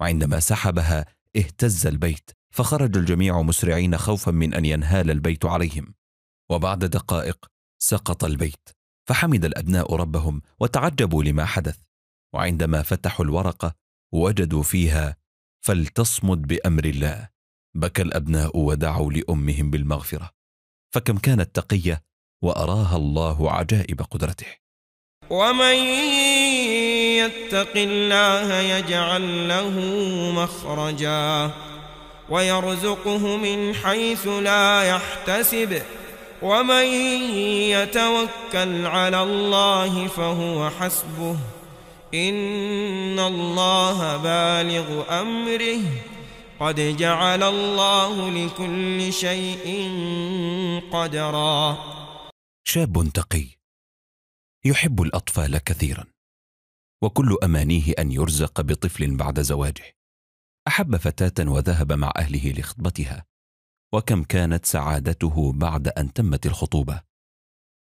[0.00, 1.04] وعندما سحبها
[1.36, 5.94] اهتز البيت فخرج الجميع مسرعين خوفا من ان ينهال البيت عليهم
[6.50, 7.46] وبعد دقائق
[7.82, 8.68] سقط البيت
[9.08, 11.76] فحمد الابناء ربهم وتعجبوا لما حدث
[12.34, 13.74] وعندما فتحوا الورقه
[14.12, 15.16] وجدوا فيها
[15.66, 17.28] فلتصمد بامر الله
[17.76, 20.30] بكى الابناء ودعوا لامهم بالمغفره
[20.94, 22.02] فكم كانت تقيه
[22.42, 24.46] واراها الله عجائب قدرته
[25.30, 25.74] ومن
[27.18, 29.78] يتق الله يجعل له
[30.42, 31.52] مخرجا
[32.30, 35.82] ويرزقه من حيث لا يحتسب
[36.42, 36.84] ومن
[37.74, 41.36] يتوكل على الله فهو حسبه
[42.14, 44.88] إن الله بالغ
[45.20, 45.80] أمره
[46.60, 49.66] قد جعل الله لكل شيء
[50.92, 51.76] قدرا
[52.64, 53.46] شاب تقي
[54.64, 56.04] يحب الأطفال كثيرا
[57.02, 59.99] وكل أمانيه أن يرزق بطفل بعد زواجه
[60.70, 63.24] احب فتاه وذهب مع اهله لخطبتها
[63.94, 67.00] وكم كانت سعادته بعد ان تمت الخطوبه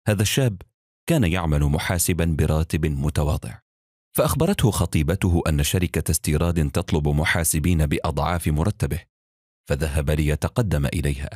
[0.07, 0.61] هذا الشاب
[1.09, 3.57] كان يعمل محاسبا براتب متواضع
[4.17, 8.99] فاخبرته خطيبته ان شركه استيراد تطلب محاسبين باضعاف مرتبه
[9.69, 11.29] فذهب ليتقدم اليها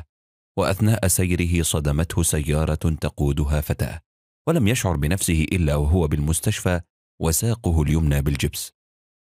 [0.58, 4.00] واثناء سيره صدمته سياره تقودها فتاه
[4.48, 6.82] ولم يشعر بنفسه الا وهو بالمستشفى
[7.22, 8.72] وساقه اليمنى بالجبس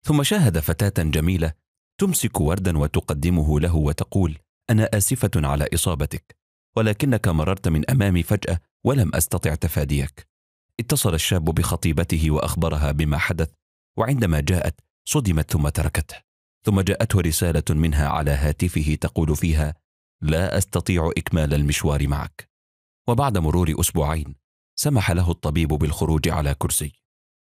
[0.05, 1.53] ثم شاهد فتاه جميله
[1.99, 4.37] تمسك وردا وتقدمه له وتقول
[4.69, 6.37] انا اسفه على اصابتك
[6.77, 10.27] ولكنك مررت من امامي فجاه ولم استطع تفاديك
[10.79, 13.49] اتصل الشاب بخطيبته واخبرها بما حدث
[13.97, 14.75] وعندما جاءت
[15.09, 16.15] صدمت ثم تركته
[16.65, 19.73] ثم جاءته رساله منها على هاتفه تقول فيها
[20.21, 22.49] لا استطيع اكمال المشوار معك
[23.09, 24.35] وبعد مرور اسبوعين
[24.79, 26.91] سمح له الطبيب بالخروج على كرسي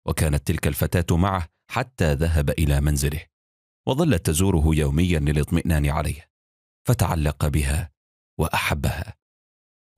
[0.07, 3.22] وكانت تلك الفتاه معه حتى ذهب الى منزله
[3.89, 6.30] وظلت تزوره يوميا للاطمئنان عليه
[6.89, 7.91] فتعلق بها
[8.41, 9.14] واحبها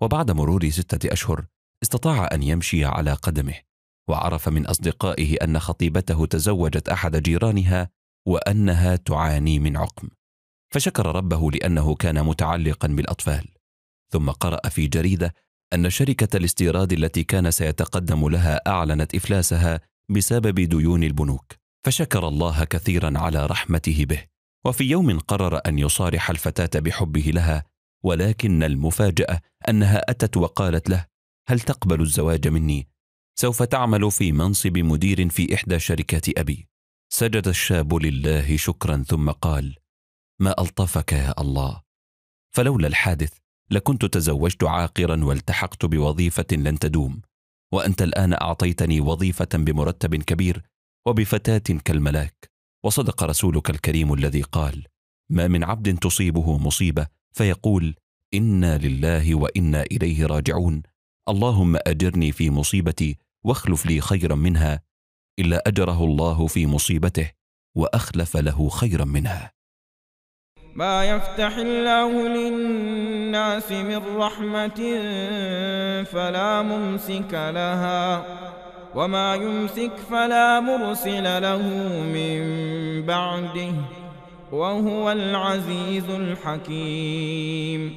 [0.03, 1.47] وبعد مرور سته اشهر
[1.83, 3.55] استطاع ان يمشي على قدمه
[4.09, 7.91] وعرف من اصدقائه ان خطيبته تزوجت احد جيرانها
[8.27, 10.09] وانها تعاني من عقم
[10.75, 13.49] فشكر ربه لانه كان متعلقا بالاطفال
[14.13, 15.35] ثم قرا في جريده
[15.75, 19.81] ان شركه الاستيراد التي كان سيتقدم لها اعلنت افلاسها
[20.11, 21.53] بسبب ديون البنوك
[21.87, 24.25] فشكر الله كثيرا على رحمته به
[24.67, 27.65] وفي يوم قرر ان يصارح الفتاه بحبه لها
[28.05, 31.07] ولكن المفاجاه انها اتت وقالت له
[31.49, 32.89] هل تقبل الزواج مني
[33.39, 36.69] سوف تعمل في منصب مدير في احدى شركات ابي
[37.13, 39.77] سجد الشاب لله شكرا ثم قال
[40.41, 41.83] ما الطفك يا الله
[42.57, 43.33] فلولا الحادث
[43.71, 47.23] لكنت تزوجت عاقرا والتحقت بوظيفه لن تدوم
[47.73, 50.63] وانت الان اعطيتني وظيفه بمرتب كبير
[51.07, 52.51] وبفتاه كالملاك
[52.85, 54.85] وصدق رسولك الكريم الذي قال
[55.31, 57.95] ما من عبد تصيبه مصيبه فيقول
[58.35, 60.83] انا لله وانا اليه راجعون
[61.29, 64.81] اللهم اجرني في مصيبتي واخلف لي خيرا منها
[65.39, 67.31] الا اجره الله في مصيبته
[67.75, 69.53] واخلف له خيرا منها
[70.75, 74.79] ما يفتح الله للناس من رحمه
[76.05, 78.17] فلا ممسك لها
[78.95, 81.63] وما يمسك فلا مرسل له
[82.15, 82.41] من
[83.07, 83.73] بعده
[84.53, 87.95] وهو العزيز الحكيم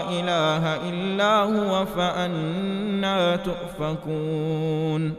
[0.09, 5.15] إله إلا هو فأنا تؤفكون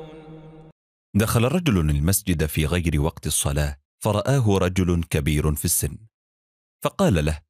[1.15, 5.99] دخل رجل المسجد في غير وقت الصلاة فرآه رجل كبير في السن
[6.85, 7.41] فقال له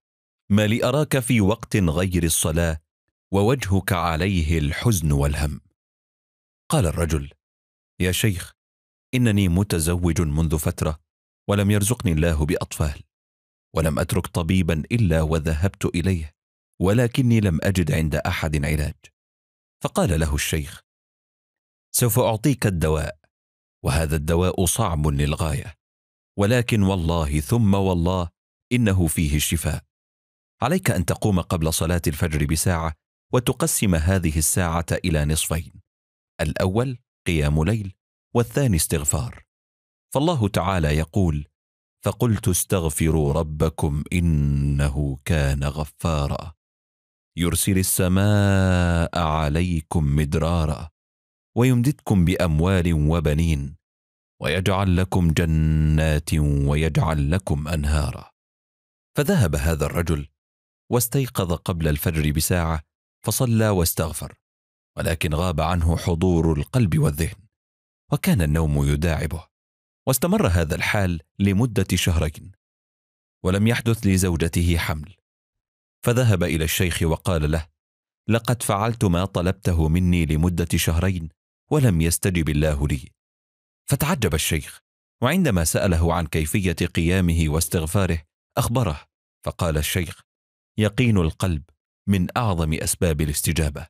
[0.51, 2.79] ما لي أراك في وقت غير الصلاة
[3.33, 5.61] ووجهك عليه الحزن والهم
[6.71, 7.31] قال الرجل
[8.01, 8.53] يا شيخ
[9.15, 10.99] إنني متزوج منذ فترة
[11.49, 13.03] ولم يرزقني الله بأطفال
[13.77, 16.35] ولم اترك طبيبا الا وذهبت اليه
[16.81, 18.95] ولكني لم اجد عند احد علاج
[19.85, 20.83] فقال له الشيخ
[21.95, 23.19] سوف اعطيك الدواء
[23.85, 25.75] وهذا الدواء صعب للغايه
[26.39, 28.29] ولكن والله ثم والله
[28.73, 29.85] انه فيه الشفاء
[30.63, 32.93] عليك ان تقوم قبل صلاه الفجر بساعه
[33.33, 35.73] وتقسم هذه الساعه الى نصفين
[36.41, 37.95] الاول قيام ليل
[38.37, 39.45] والثاني استغفار
[40.15, 41.49] فالله تعالى يقول
[42.05, 46.55] فقلت استغفروا ربكم انه كان غفارا
[47.39, 50.91] يرسل السماء عليكم مدرارا
[51.57, 53.77] ويمددكم باموال وبنين
[54.43, 58.31] ويجعل لكم جنات ويجعل لكم انهارا
[59.17, 60.29] فذهب هذا الرجل
[60.93, 62.83] واستيقظ قبل الفجر بساعه
[63.27, 64.35] فصلى واستغفر
[64.99, 67.43] ولكن غاب عنه حضور القلب والذهن
[68.13, 69.52] وكان النوم يداعبه
[70.07, 72.53] واستمر هذا الحال لمدة شهرين
[73.45, 75.15] ولم يحدث لزوجته حمل
[76.07, 77.69] فذهب إلى الشيخ وقال له
[78.29, 81.29] لقد فعلت ما طلبته مني لمدة شهرين
[81.71, 83.09] ولم يستجب الله لي
[83.91, 84.81] فتعجب الشيخ
[85.23, 88.23] وعندما سأله عن كيفية قيامه واستغفاره
[88.59, 89.01] أخبره
[89.47, 90.21] فقال الشيخ
[90.79, 91.63] يقين القلب
[92.09, 93.87] من أعظم أسباب الاستجابة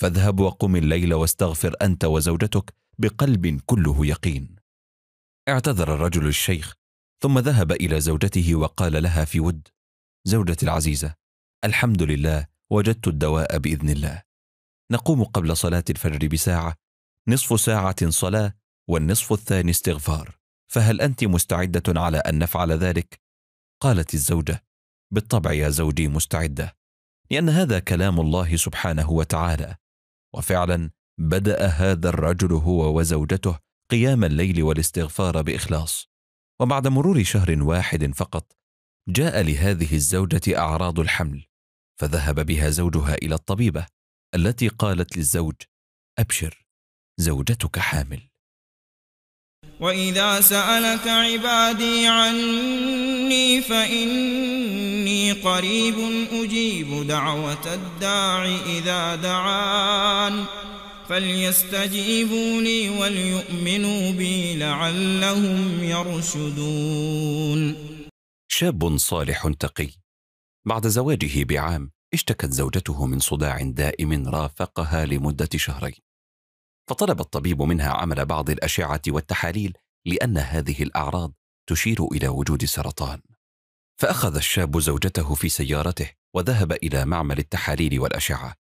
[0.00, 4.61] فاذهب وقم الليل واستغفر أنت وزوجتك بقلب كله يقين
[5.48, 6.74] اعتذر الرجل للشيخ
[7.22, 9.68] ثم ذهب إلى زوجته وقال لها في ود
[10.26, 11.14] زوجتي العزيزة
[11.64, 14.22] الحمد لله وجدت الدواء بإذن الله
[14.92, 16.74] نقوم قبل صلاة الفجر بساعة
[17.28, 18.54] نصف ساعة صلاة
[18.90, 20.36] والنصف الثاني استغفار
[20.72, 23.20] فهل أنت مستعدة على أن نفعل ذلك؟
[23.82, 24.64] قالت الزوجة
[25.14, 26.76] بالطبع يا زوجي مستعدة
[27.30, 29.76] لأن هذا كلام الله سبحانه وتعالى
[30.34, 30.90] وفعلا
[31.20, 33.58] بدأ هذا الرجل هو وزوجته
[33.92, 36.08] قيام الليل والاستغفار باخلاص
[36.60, 38.52] وبعد مرور شهر واحد فقط
[39.08, 41.46] جاء لهذه الزوجه اعراض الحمل
[42.00, 43.86] فذهب بها زوجها الى الطبيبه
[44.34, 45.54] التي قالت للزوج
[46.18, 46.66] ابشر
[47.20, 48.20] زوجتك حامل
[49.80, 55.94] واذا سالك عبادي عني فاني قريب
[56.32, 60.44] اجيب دعوه الداع اذا دعان
[61.12, 67.76] فليستجيبوا لي وليؤمنوا بي لعلهم يرشدون
[68.52, 69.88] شاب صالح تقي
[70.68, 75.94] بعد زواجه بعام اشتكت زوجته من صداع دائم رافقها لمدة شهرين
[76.90, 81.32] فطلب الطبيب منها عمل بعض الأشعة والتحاليل لأن هذه الأعراض
[81.68, 83.20] تشير إلى وجود سرطان
[84.00, 88.54] فأخذ الشاب زوجته في سيارته وذهب إلى معمل التحاليل والأشعة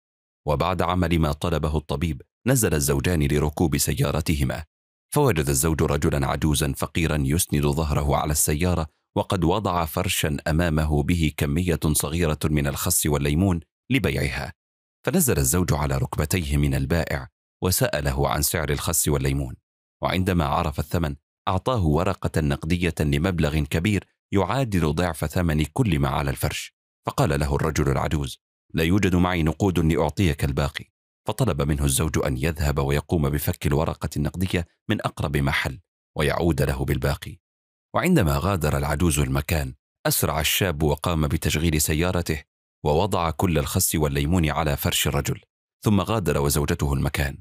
[0.48, 4.64] وبعد عمل ما طلبه الطبيب نزل الزوجان لركوب سيارتهما
[5.14, 8.86] فوجد الزوج رجلا عجوزا فقيرا يسند ظهره على السياره
[9.16, 13.60] وقد وضع فرشا امامه به كميه صغيره من الخس والليمون
[13.90, 14.52] لبيعها
[15.06, 17.28] فنزل الزوج على ركبتيه من البائع
[17.62, 19.54] وساله عن سعر الخس والليمون
[20.02, 21.14] وعندما عرف الثمن
[21.48, 26.74] اعطاه ورقه نقديه لمبلغ كبير يعادل ضعف ثمن كل ما على الفرش
[27.06, 28.38] فقال له الرجل العجوز
[28.74, 30.89] لا يوجد معي نقود لاعطيك الباقي
[31.26, 35.80] فطلب منه الزوج أن يذهب ويقوم بفك الورقة النقدية من أقرب محل
[36.16, 37.36] ويعود له بالباقي
[37.94, 39.74] وعندما غادر العجوز المكان
[40.06, 42.42] أسرع الشاب وقام بتشغيل سيارته
[42.84, 45.40] ووضع كل الخس والليمون على فرش الرجل
[45.84, 47.38] ثم غادر وزوجته المكان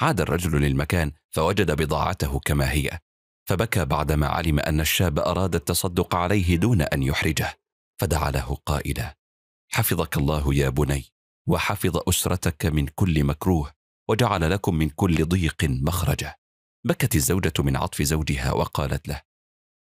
[0.00, 2.98] عاد الرجل للمكان فوجد بضاعته كما هي
[3.48, 7.54] فبكى بعدما علم أن الشاب أراد التصدق عليه دون أن يحرجه
[8.00, 9.14] فدعا له قائلا
[9.72, 11.04] حفظك الله يا بني
[11.48, 13.72] وحفظ أسرتك من كل مكروه
[14.08, 16.34] وجعل لكم من كل ضيق مخرجا
[16.86, 19.22] بكت الزوجة من عطف زوجها وقالت له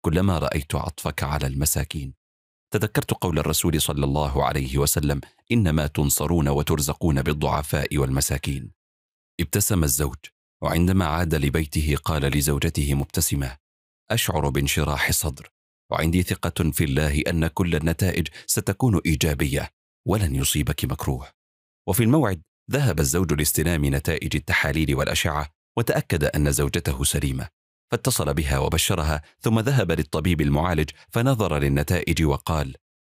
[0.04, 2.14] كلما رأيت عطفك على المساكين
[2.74, 5.20] تذكرت قول الرسول صلى الله عليه وسلم
[5.52, 8.72] إنما تنصرون وترزقون بالضعفاء والمساكين
[9.40, 10.16] ابتسم الزوج
[10.62, 13.56] وعندما عاد لبيته قال لزوجته مبتسمة
[14.10, 15.50] أشعر بانشراح صدر
[15.92, 19.70] وعندي ثقة في الله أن كل النتائج ستكون إيجابية
[20.08, 21.28] ولن يصيبك مكروه
[21.88, 25.48] وفي الموعد ذهب الزوج لاستلام نتائج التحاليل والأشعة
[25.78, 27.48] وتأكد أن زوجته سليمة
[27.92, 32.74] فاتصل بها وبشرها ثم ذهب للطبيب المعالج فنظر للنتائج وقال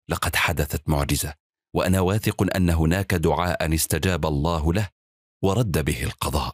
[0.10, 1.34] لقد حدثت معجزة
[1.76, 4.90] وأنا واثق أن هناك دعاء استجاب الله له
[5.44, 6.54] ورد به القضاء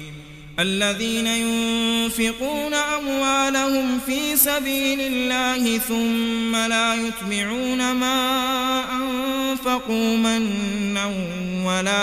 [0.61, 8.19] الذين ينفقون أموالهم في سبيل الله ثم لا يتبعون ما
[8.95, 11.05] أنفقوا منا
[11.65, 11.93] ولا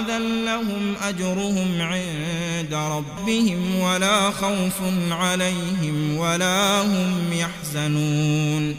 [0.00, 4.78] أذى لهم أجرهم عند ربهم ولا خوف
[5.10, 8.76] عليهم ولا هم يحزنون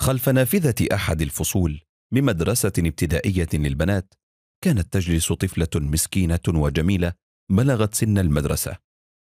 [0.00, 1.80] خلف نافذة أحد الفصول
[2.12, 4.14] بمدرسة ابتدائية للبنات
[4.64, 7.12] كانت تجلس طفلة مسكينة وجميلة
[7.52, 8.76] بلغت سن المدرسة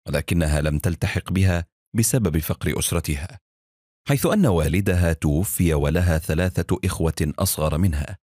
[0.08, 1.64] ولكنها لم تلتحق بها
[1.96, 3.40] بسبب فقر أسرتها
[4.08, 8.18] حيث أن والدها توفي ولها ثلاثة إخوة أصغر منها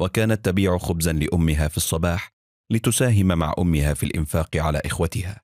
[0.00, 2.32] وكانت تبيع خبزا لأمها في الصباح
[2.72, 5.40] لتساهم مع أمها في الإنفاق على إخوتها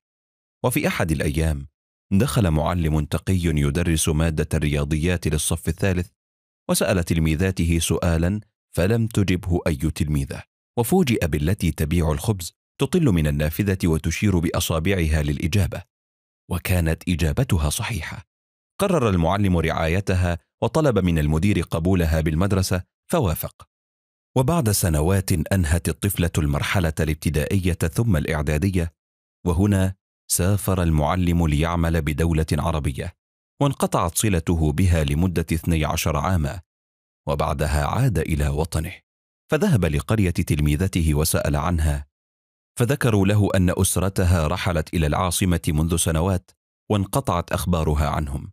[0.65, 1.67] وفي أحد الأيام
[2.13, 6.09] دخل معلم تقي يدرس مادة الرياضيات للصف الثالث
[6.69, 8.39] وسأل تلميذاته سؤالا
[8.75, 10.43] فلم تجبه أي تلميذة
[10.79, 15.81] وفوجئ بالتي تبيع الخبز تطل من النافذه وتشير باصابعها للاجابه
[16.51, 18.23] وكانت اجابتها صحيحه
[18.81, 23.67] قرر المعلم رعايتها وطلب من المدير قبولها بالمدرسه فوافق
[24.37, 28.93] وبعد سنوات انهت الطفله المرحله الابتدائيه ثم الاعداديه
[29.45, 29.95] وهنا
[30.31, 33.13] سافر المعلم ليعمل بدوله عربيه
[33.61, 36.61] وانقطعت صلته بها لمده 12 عاما
[37.27, 38.93] وبعدها عاد الى وطنه
[39.51, 42.07] فذهب لقريه تلميذته وسال عنها
[42.79, 46.51] فذكروا له ان اسرتها رحلت الى العاصمه منذ سنوات
[46.89, 48.51] وانقطعت اخبارها عنهم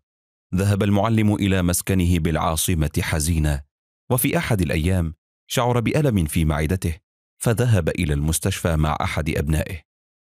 [0.55, 3.65] ذهب المعلم الى مسكنه بالعاصمه حزينا
[4.11, 5.15] وفي احد الايام
[5.51, 6.95] شعر بالم في معدته
[7.43, 9.81] فذهب الى المستشفى مع احد ابنائه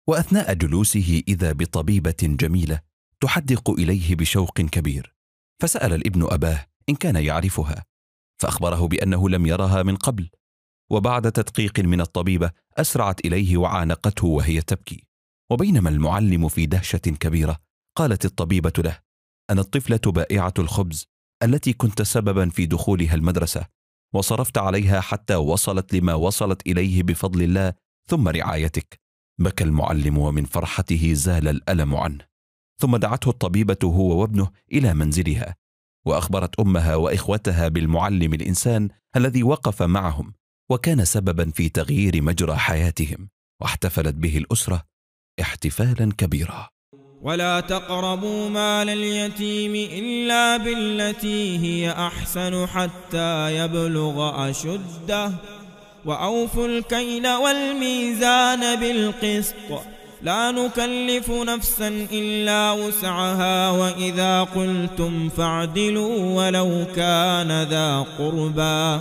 [0.08, 2.80] واثناء جلوسه اذا بطبيبه جميله
[3.20, 5.14] تحدق اليه بشوق كبير
[5.62, 7.84] فسال الابن اباه ان كان يعرفها
[8.40, 10.30] فاخبره بانه لم يرها من قبل
[10.90, 15.06] وبعد تدقيق من الطبيبة أسرعت إليه وعانقته وهي تبكي
[15.52, 17.56] وبينما المعلم في دهشة كبيرة
[17.96, 18.98] قالت الطبيبة له
[19.50, 21.06] أنا الطفلة بائعة الخبز
[21.42, 23.66] التي كنت سببا في دخولها المدرسة
[24.14, 27.72] وصرفت عليها حتى وصلت لما وصلت إليه بفضل الله
[28.10, 29.00] ثم رعايتك
[29.40, 32.24] بكى المعلم ومن فرحته زال الألم عنه
[32.80, 35.56] ثم دعته الطبيبة هو وابنه إلى منزلها
[36.06, 40.32] وأخبرت أمها وإخوتها بالمعلم الإنسان الذي وقف معهم
[40.70, 43.28] وكان سببا في تغيير مجرى حياتهم
[43.62, 44.82] واحتفلت به الاسره
[45.40, 46.68] احتفالا كبيرا
[47.22, 55.32] ولا تقربوا مال اليتيم الا بالتي هي احسن حتى يبلغ اشده
[56.04, 59.84] واوفوا الكيل والميزان بالقسط
[60.22, 69.00] لا نكلف نفسا الا وسعها واذا قلتم فاعدلوا ولو كان ذا قربى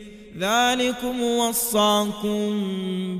[0.37, 2.51] ذلكم وصاكم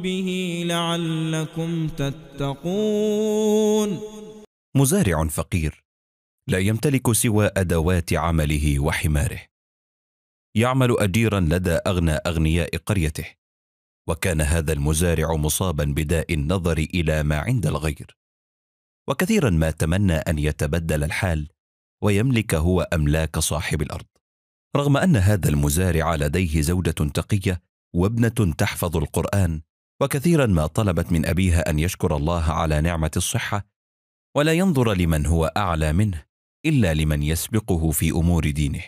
[0.01, 3.99] به لعلكم تتقون
[4.77, 5.85] مزارع فقير
[6.49, 9.41] لا يمتلك سوى ادوات عمله وحماره
[10.57, 13.27] يعمل اجيرا لدى اغنى اغنياء قريته
[14.09, 18.17] وكان هذا المزارع مصابا بداء النظر الى ما عند الغير
[19.09, 21.47] وكثيرا ما تمنى ان يتبدل الحال
[22.03, 24.05] ويملك هو املاك صاحب الارض
[24.77, 27.61] رغم ان هذا المزارع لديه زوجه تقيه
[27.95, 29.61] وابنه تحفظ القران
[30.01, 33.67] وكثيرا ما طلبت من ابيها ان يشكر الله على نعمه الصحه
[34.37, 36.23] ولا ينظر لمن هو اعلى منه
[36.65, 38.83] الا لمن يسبقه في امور دينه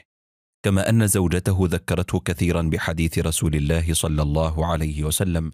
[0.66, 5.52] كما ان زوجته ذكرته كثيرا بحديث رسول الله صلى الله عليه وسلم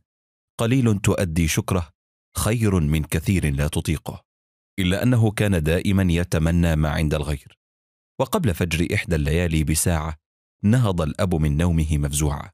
[0.60, 1.89] قليل تؤدي شكره
[2.38, 4.23] خير من كثير لا تطيقه
[4.80, 7.59] الا انه كان دائما يتمنى ما عند الغير
[8.20, 10.16] وقبل فجر إحدى الليالي بساعة
[10.64, 12.50] نهض الأب من نومه مفزوعا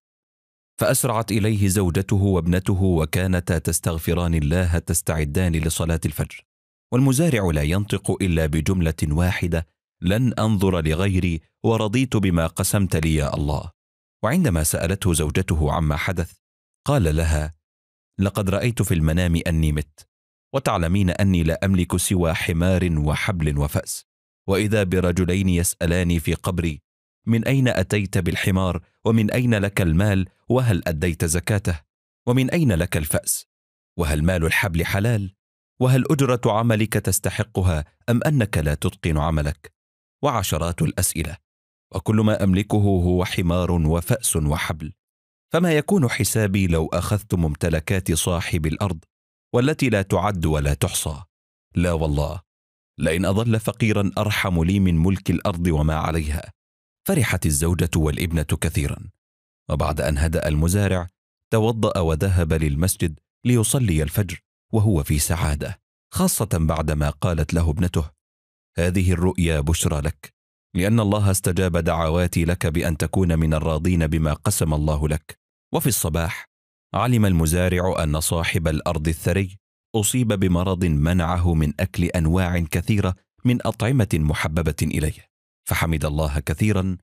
[0.82, 6.46] فأسرعت إليه زوجته وابنته وكانتا تستغفران الله تستعدان لصلاة الفجر
[6.94, 9.68] والمزارع لا ينطق إلا بجملة واحدة
[10.02, 13.72] لن أنظر لغيري ورضيت بما قسمت لي يا الله
[14.24, 16.34] وعندما سألته زوجته عما حدث
[16.88, 17.54] قال لها
[18.20, 20.08] لقد رأيت في المنام أني مت
[20.56, 24.06] وتعلمين أني لا أملك سوى حمار وحبل وفأس
[24.48, 26.82] واذا برجلين يسالان في قبري
[27.28, 31.82] من اين اتيت بالحمار ومن اين لك المال وهل اديت زكاته
[32.28, 33.48] ومن اين لك الفاس
[33.98, 35.34] وهل مال الحبل حلال
[35.82, 39.72] وهل اجره عملك تستحقها ام انك لا تتقن عملك
[40.24, 41.38] وعشرات الاسئله
[41.96, 44.94] وكل ما املكه هو حمار وفاس وحبل
[45.54, 49.04] فما يكون حسابي لو اخذت ممتلكات صاحب الارض
[49.54, 51.24] والتي لا تعد ولا تحصى
[51.76, 52.45] لا والله
[53.00, 56.52] لئن أظل فقيرا أرحم لي من ملك الأرض وما عليها
[57.08, 58.98] فرحت الزوجة والابنة كثيرا
[59.72, 61.08] وبعد أن هدأ المزارع
[61.54, 64.40] توضأ وذهب للمسجد ليصلي الفجر
[64.74, 65.80] وهو في سعادة
[66.14, 68.06] خاصة بعدما قالت له ابنته
[68.78, 70.34] هذه الرؤيا بشرى لك
[70.76, 75.40] لأن الله استجاب دعواتي لك بأن تكون من الراضين بما قسم الله لك
[75.74, 76.46] وفي الصباح
[76.94, 79.58] علم المزارع أن صاحب الأرض الثري
[79.96, 83.14] اصيب بمرض منعه من اكل انواع كثيره
[83.46, 85.26] من اطعمه محببه اليه
[85.64, 86.98] فحمد الله كثيرا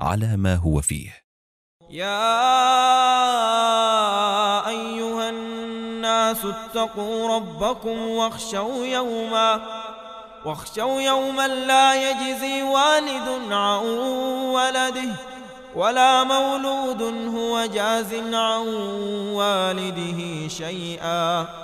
[0.00, 1.10] على ما هو فيه
[1.90, 2.48] يا
[4.68, 9.80] ايها الناس اتقوا ربكم واخشوا يوما
[10.44, 13.78] واخشوا يوما لا يجزي والد عن
[14.54, 15.14] ولده
[15.76, 17.02] ولا مولود
[17.36, 18.66] هو جاز عن
[19.34, 21.63] والده شيئا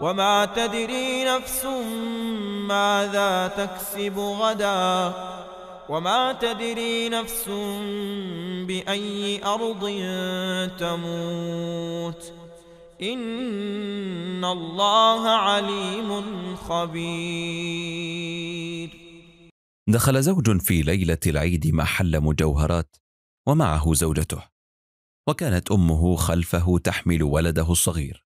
[0.00, 1.64] وما تدري نفس
[2.68, 5.14] ماذا تكسب غدا
[5.88, 7.48] وما تدري نفس
[8.66, 9.80] بأي أرض
[10.78, 12.32] تموت
[13.02, 16.22] إن الله عليم
[16.56, 18.90] خبير
[19.88, 22.96] دخل زوج في ليلة العيد محل مجوهرات
[23.46, 24.42] ومعه زوجته
[25.28, 28.25] وكانت أمه خلفه تحمل ولده الصغير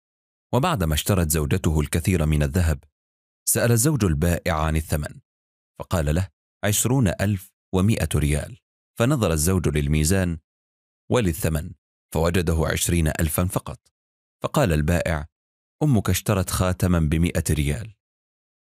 [0.55, 2.85] وبعدما اشترت زوجته الكثير من الذهب
[3.49, 5.21] سأل الزوج البائع عن الثمن
[5.81, 6.29] فقال له
[6.65, 8.59] عشرون ألف ومائة ريال
[8.99, 10.39] فنظر الزوج للميزان
[11.13, 11.71] وللثمن
[12.15, 13.81] فوجده عشرين ألفا فقط
[14.43, 15.27] فقال البائع
[15.83, 17.95] أمك اشترت خاتما بمئة ريال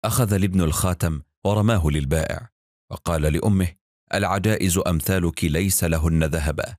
[0.05, 2.49] أخذ الابن الخاتم ورماه للبائع
[2.93, 3.75] وقال لأمه
[4.15, 6.77] العجائز أمثالك ليس لهن ذهبا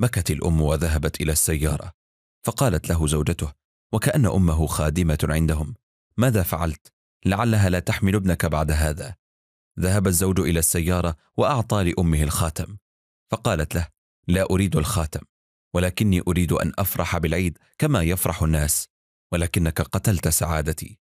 [0.00, 1.92] بكت الأم وذهبت إلى السيارة
[2.46, 3.52] فقالت له زوجته
[3.92, 5.74] وكأن أمه خادمة عندهم
[6.16, 6.92] ماذا فعلت؟
[7.26, 9.14] لعلها لا تحمل ابنك بعد هذا
[9.80, 12.76] ذهب الزوج إلى السيارة وأعطى لأمه الخاتم
[13.30, 13.88] فقالت له
[14.28, 15.20] لا أريد الخاتم
[15.74, 18.88] ولكني أريد أن أفرح بالعيد كما يفرح الناس
[19.32, 20.98] ولكنك قتلت سعادتي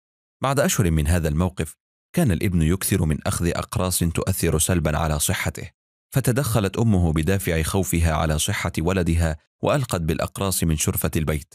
[0.42, 1.76] بعد أشهر من هذا الموقف
[2.12, 5.70] كان الابن يكثر من أخذ أقراص تؤثر سلبا على صحته
[6.14, 11.54] فتدخلت أمه بدافع خوفها على صحة ولدها وألقت بالأقراص من شرفة البيت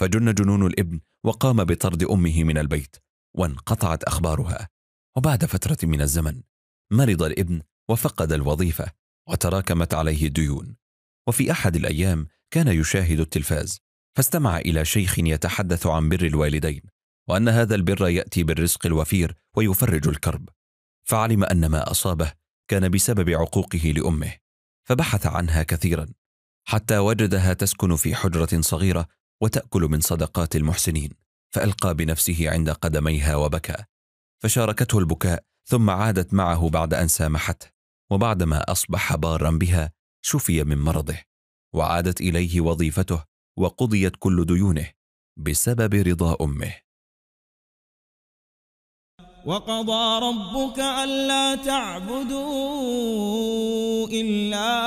[0.00, 2.96] فجن جنون الابن وقام بطرد امه من البيت
[3.36, 4.68] وانقطعت اخبارها
[5.16, 6.42] وبعد فتره من الزمن
[6.92, 8.90] مرض الابن وفقد الوظيفه
[9.28, 10.76] وتراكمت عليه الديون
[11.28, 13.80] وفي احد الايام كان يشاهد التلفاز
[14.16, 16.82] فاستمع الى شيخ يتحدث عن بر الوالدين
[17.28, 20.48] وان هذا البر ياتي بالرزق الوفير ويفرج الكرب
[21.08, 22.32] فعلم ان ما اصابه
[22.70, 24.32] كان بسبب عقوقه لامه
[24.88, 26.06] فبحث عنها كثيرا
[26.68, 29.08] حتى وجدها تسكن في حجره صغيره
[29.42, 31.10] وتأكل من صدقات المحسنين
[31.54, 33.76] فألقى بنفسه عند قدميها وبكى
[34.42, 37.66] فشاركته البكاء ثم عادت معه بعد أن سامحته
[38.10, 39.92] وبعدما أصبح بارا بها
[40.24, 41.16] شفي من مرضه
[41.74, 43.24] وعادت إليه وظيفته
[43.58, 44.90] وقضيت كل ديونه
[45.38, 46.74] بسبب رضا أمه
[49.46, 54.80] وقضى ربك ألا تعبدوا إلا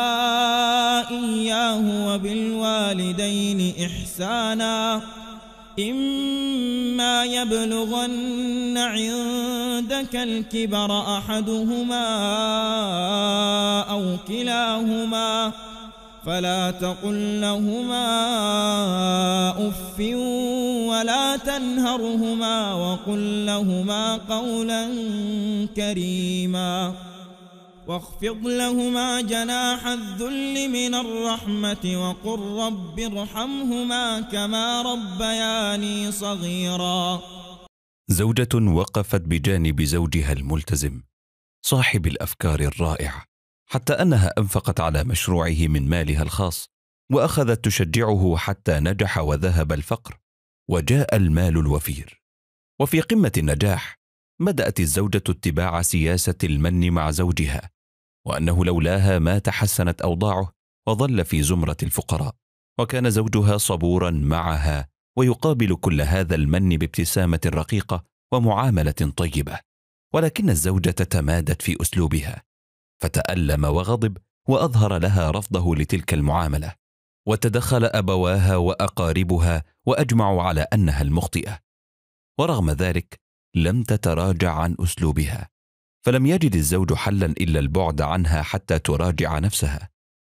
[1.10, 5.02] إياه وبالوالدين إحسانا
[5.80, 12.04] إما يبلغن عندك الكبر أحدهما
[13.90, 15.73] أو كلاهما فَإِنْ
[16.26, 18.00] فلا تقل لهما
[19.68, 20.00] أف
[20.90, 24.90] ولا تنهرهما وقل لهما قولا
[25.76, 26.94] كريما
[27.88, 37.20] واخفض لهما جناح الذل من الرحمة وقل رب ارحمهما كما ربياني صغيرا
[38.10, 41.02] زوجة وقفت بجانب زوجها الملتزم
[41.66, 43.33] صاحب الأفكار الرائعة
[43.74, 46.70] حتى انها انفقت على مشروعه من مالها الخاص
[47.12, 50.20] واخذت تشجعه حتى نجح وذهب الفقر
[50.72, 52.24] وجاء المال الوفير
[52.82, 53.96] وفي قمه النجاح
[54.42, 57.70] بدات الزوجه اتباع سياسه المن مع زوجها
[58.28, 60.52] وانه لولاها ما تحسنت اوضاعه
[60.88, 62.36] وظل في زمره الفقراء
[62.80, 64.88] وكان زوجها صبورا معها
[65.18, 69.60] ويقابل كل هذا المن بابتسامه رقيقه ومعامله طيبه
[70.16, 72.44] ولكن الزوجه تمادت في اسلوبها
[73.04, 74.18] فتألم وغضب
[74.50, 76.74] وأظهر لها رفضه لتلك المعاملة
[77.28, 81.60] وتدخل أبواها وأقاربها وأجمعوا على أنها المخطئة
[82.40, 83.20] ورغم ذلك
[83.56, 85.50] لم تتراجع عن أسلوبها
[86.06, 89.90] فلم يجد الزوج حلا إلا البعد عنها حتى تراجع نفسها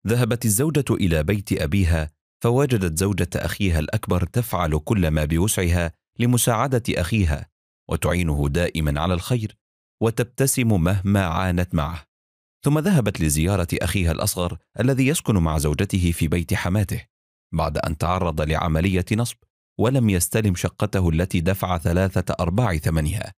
[0.06, 2.10] ذهبت الزوجة إلى بيت أبيها
[2.42, 7.46] فوجدت زوجة أخيها الأكبر تفعل كل ما بوسعها لمساعدة أخيها
[7.90, 9.56] وتعينه دائما على الخير
[10.02, 12.06] وتبتسم مهما عانت معه
[12.64, 17.06] ثم ذهبت لزيارة أخيها الأصغر الذي يسكن مع زوجته في بيت حماته
[17.54, 19.36] بعد أن تعرض لعملية نصب
[19.80, 23.32] ولم يستلم شقته التي دفع ثلاثة أرباع ثمنها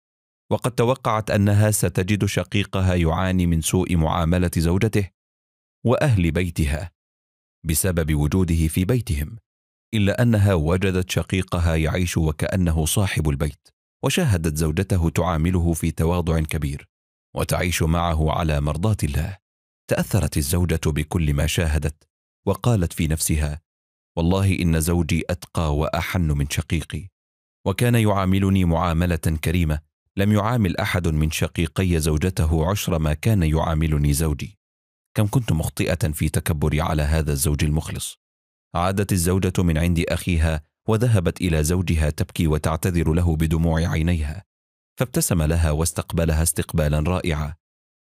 [0.52, 5.10] وقد توقعت أنها ستجد شقيقها يعاني من سوء معاملة زوجته
[5.86, 6.92] وأهل بيتها
[7.66, 9.36] بسبب وجوده في بيتهم
[9.94, 13.68] إلا أنها وجدت شقيقها يعيش وكأنه صاحب البيت
[14.04, 16.88] وشاهدت زوجته تعامله في تواضع كبير
[17.36, 19.38] وتعيش معه على مرضاه الله
[19.90, 22.04] تاثرت الزوجه بكل ما شاهدت
[22.48, 23.62] وقالت في نفسها
[24.18, 27.08] والله ان زوجي اتقى واحن من شقيقي
[27.68, 29.80] وكان يعاملني معامله كريمه
[30.18, 34.58] لم يعامل احد من شقيقي زوجته عشر ما كان يعاملني زوجي
[35.18, 38.18] كم كنت مخطئه في تكبري على هذا الزوج المخلص
[38.76, 44.47] عادت الزوجه من عند اخيها وذهبت الى زوجها تبكي وتعتذر له بدموع عينيها
[44.98, 47.54] فابتسم لها واستقبلها استقبالا رائعا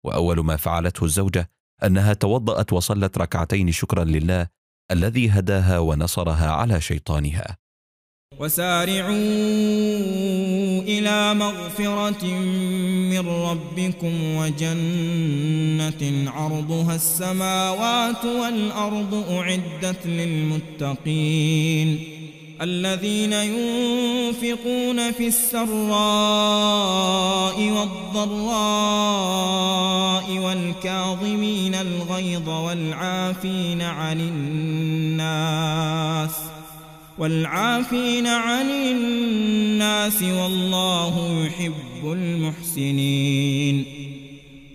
[0.05, 1.49] واول ما فعلته الزوجه
[1.83, 4.47] انها توضات وصلت ركعتين شكرا لله
[4.91, 7.57] الذي هداها ونصرها على شيطانها
[8.39, 9.51] وسارعوا
[10.81, 12.25] إلى مغفرة
[13.11, 22.20] من ربكم وجنة عرضها السماوات والأرض أعدت للمتقين
[22.61, 25.69] الذين ينفقون في السراء
[27.61, 36.31] والضراء والكاظمين الغيظ والعافين عن الناس
[37.19, 41.71] والعافين عن الناس والله يحب
[42.11, 44.00] المحسنين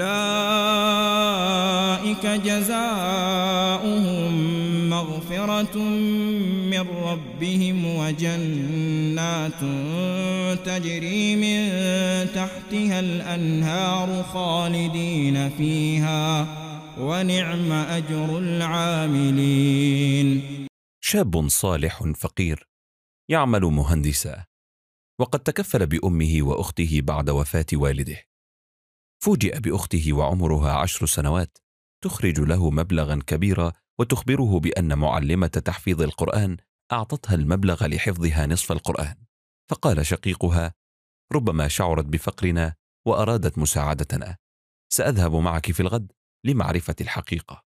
[0.00, 4.32] أولئك جزاؤهم
[4.90, 5.78] مغفرة
[6.68, 9.60] من ربهم وجنات
[10.66, 11.58] تجري من
[12.34, 16.46] تحتها الأنهار خالدين فيها
[17.00, 20.42] ونعم أجر العاملين
[21.04, 22.68] شاب صالح فقير
[23.28, 24.44] يعمل مهندسا
[25.20, 28.24] وقد تكفل بأمه وأخته بعد وفاة والده
[29.24, 31.58] فوجئ باخته وعمرها عشر سنوات
[32.04, 36.56] تخرج له مبلغا كبيرا وتخبره بان معلمه تحفيظ القران
[36.92, 39.16] اعطتها المبلغ لحفظها نصف القران
[39.70, 40.74] فقال شقيقها
[41.32, 42.74] ربما شعرت بفقرنا
[43.06, 44.36] وارادت مساعدتنا
[44.92, 46.12] ساذهب معك في الغد
[46.46, 47.62] لمعرفه الحقيقه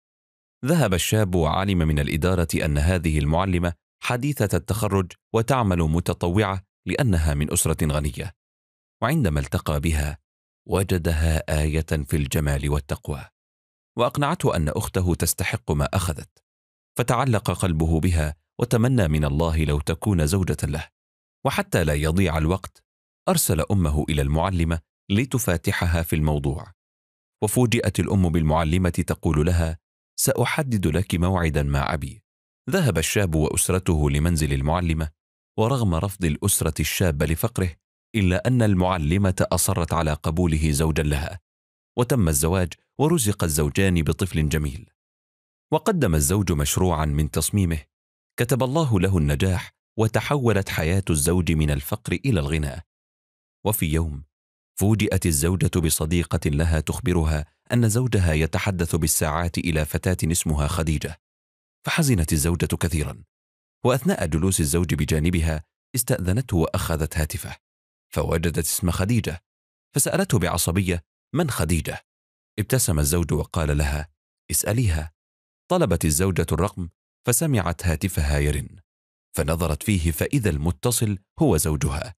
[0.64, 3.72] ذهب الشاب وعلم من الاداره ان هذه المعلمه
[4.04, 8.34] حديثه التخرج وتعمل متطوعه لانها من اسره غنيه
[9.02, 10.18] وعندما التقى بها
[10.68, 13.24] وجدها ايه في الجمال والتقوى
[13.98, 16.44] واقنعته ان اخته تستحق ما اخذت
[16.98, 20.88] فتعلق قلبه بها وتمنى من الله لو تكون زوجه له
[21.46, 22.84] وحتى لا يضيع الوقت
[23.28, 24.80] ارسل امه الى المعلمه
[25.10, 26.72] لتفاتحها في الموضوع
[27.44, 29.78] وفوجئت الام بالمعلمه تقول لها
[30.20, 32.22] ساحدد لك موعدا مع ابي
[32.70, 35.10] ذهب الشاب واسرته لمنزل المعلمه
[35.58, 37.76] ورغم رفض الاسره الشاب لفقره
[38.14, 41.40] إلا أن المعلمة أصرت على قبوله زوجا لها
[41.98, 44.90] وتم الزواج ورزق الزوجان بطفل جميل
[45.72, 47.82] وقدم الزوج مشروعا من تصميمه
[48.38, 52.86] كتب الله له النجاح وتحولت حياة الزوج من الفقر إلى الغنى
[53.64, 54.22] وفي يوم
[54.80, 61.20] فوجئت الزوجة بصديقة لها تخبرها أن زوجها يتحدث بالساعات إلى فتاة اسمها خديجة
[61.86, 63.22] فحزنت الزوجة كثيرا
[63.84, 65.64] وأثناء جلوس الزوج بجانبها
[65.96, 67.67] استأذنته وأخذت هاتفه
[68.10, 69.42] فوجدت اسم خديجة
[69.96, 71.04] فسألته بعصبية
[71.34, 72.00] من خديجة؟
[72.58, 74.08] ابتسم الزوج وقال لها
[74.50, 75.12] اسأليها
[75.70, 76.88] طلبت الزوجة الرقم
[77.26, 78.68] فسمعت هاتفها يرن
[79.36, 82.14] فنظرت فيه فإذا المتصل هو زوجها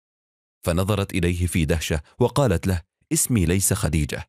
[0.66, 4.28] فنظرت إليه في دهشة وقالت له اسمي ليس خديجة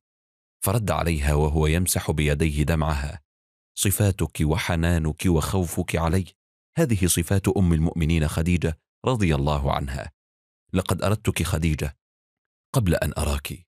[0.65, 3.21] فرد عليها وهو يمسح بيديه دمعها
[3.79, 6.25] صفاتك وحنانك وخوفك علي
[6.77, 10.11] هذه صفات أم المؤمنين خديجة رضي الله عنها
[10.75, 11.97] لقد أردتك خديجة
[12.75, 13.65] قبل أن أراك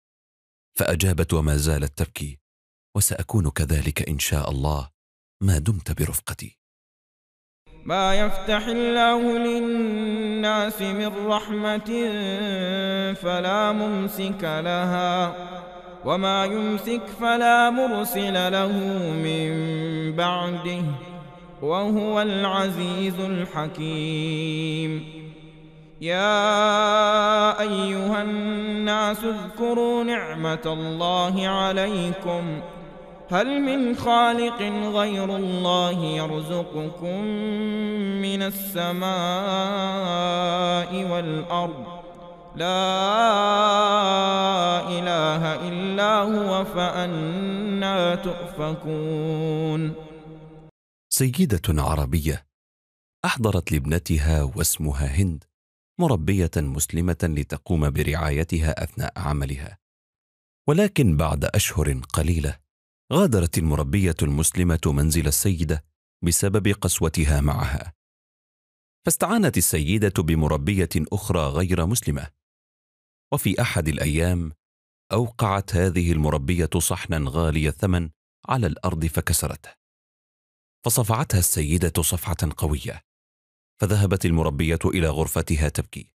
[0.77, 2.39] فأجابت وما زالت تبكي
[2.97, 4.89] وسأكون كذلك إن شاء الله
[5.43, 6.59] ما دمت برفقتي
[7.85, 11.87] ما يفتح الله للناس من رحمة
[13.13, 15.33] فلا ممسك لها
[16.05, 18.77] وما يمسك فلا مرسل له
[19.13, 19.49] من
[20.15, 20.85] بعده
[21.61, 25.23] وهو العزيز الحكيم
[26.03, 26.59] يا
[27.61, 32.61] ايها الناس اذكروا نعمه الله عليكم
[33.31, 34.61] هل من خالق
[34.97, 37.21] غير الله يرزقكم
[38.21, 39.03] من السماء
[41.13, 41.85] والارض
[42.55, 42.99] لا
[44.99, 49.93] اله الا هو فانا تؤفكون
[51.09, 52.45] سيده عربيه
[53.25, 55.43] احضرت لابنتها واسمها هند
[55.99, 59.77] مربية مسلمة لتقوم برعايتها أثناء عملها.
[60.69, 62.59] ولكن بعد أشهر قليلة،
[63.13, 65.85] غادرت المربية المسلمة منزل السيدة
[66.23, 67.93] بسبب قسوتها معها.
[69.05, 72.29] فاستعانت السيدة بمربية أخرى غير مسلمة.
[73.33, 74.51] وفي أحد الأيام،
[75.11, 78.09] أوقعت هذه المربية صحنا غالي الثمن
[78.49, 79.73] على الأرض فكسرته.
[80.85, 83.03] فصفعتها السيدة صفعة قوية.
[83.83, 86.09] فذهبت المربية إلى غرفتها تبكي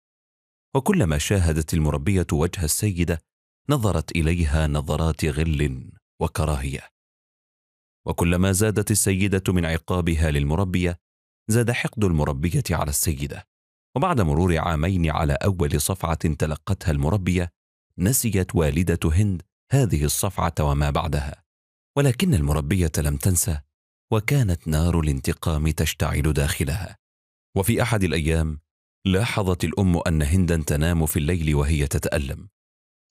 [0.76, 3.22] وكلما شاهدت المربية وجه السيدة
[3.70, 6.90] نظرت إليها نظرات غل وكراهية
[8.08, 10.98] وكلما زادت السيدة من عقابها للمربية
[11.50, 13.44] زاد حقد المربية على السيدة
[13.98, 17.50] وبعد مرور عامين على أول صفعة تلقتها المربية
[17.98, 21.44] نسيت والدة هند هذه الصفعة وما بعدها
[21.98, 23.60] ولكن المربية لم تنسى
[24.14, 27.05] وكانت نار الانتقام تشتعل داخلها
[27.56, 28.60] وفي احد الايام
[29.06, 32.48] لاحظت الام ان هندا تنام في الليل وهي تتالم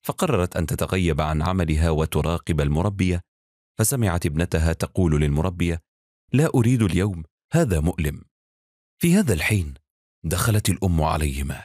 [0.07, 3.21] فقررت ان تتغيب عن عملها وتراقب المربيه
[3.79, 5.81] فسمعت ابنتها تقول للمربيه
[6.33, 7.23] لا اريد اليوم
[7.53, 8.23] هذا مؤلم
[9.03, 9.75] في هذا الحين
[10.25, 11.65] دخلت الام عليهما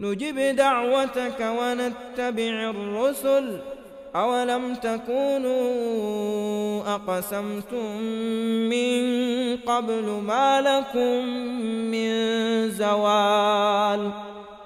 [0.00, 3.58] نجب دعوتك ونتبع الرسل
[4.16, 5.56] أولم تكونوا
[6.94, 7.96] أقسمتم
[8.68, 9.02] من
[9.56, 11.24] قبل ما لكم
[11.90, 14.10] من زوال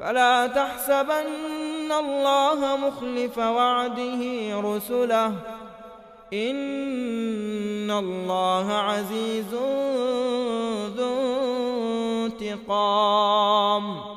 [0.00, 4.20] فلا تحسبن الله مخلف وعده
[4.60, 5.26] رسله
[6.32, 9.54] إن الله عزيز
[10.96, 11.16] ذو
[12.26, 14.10] انتقام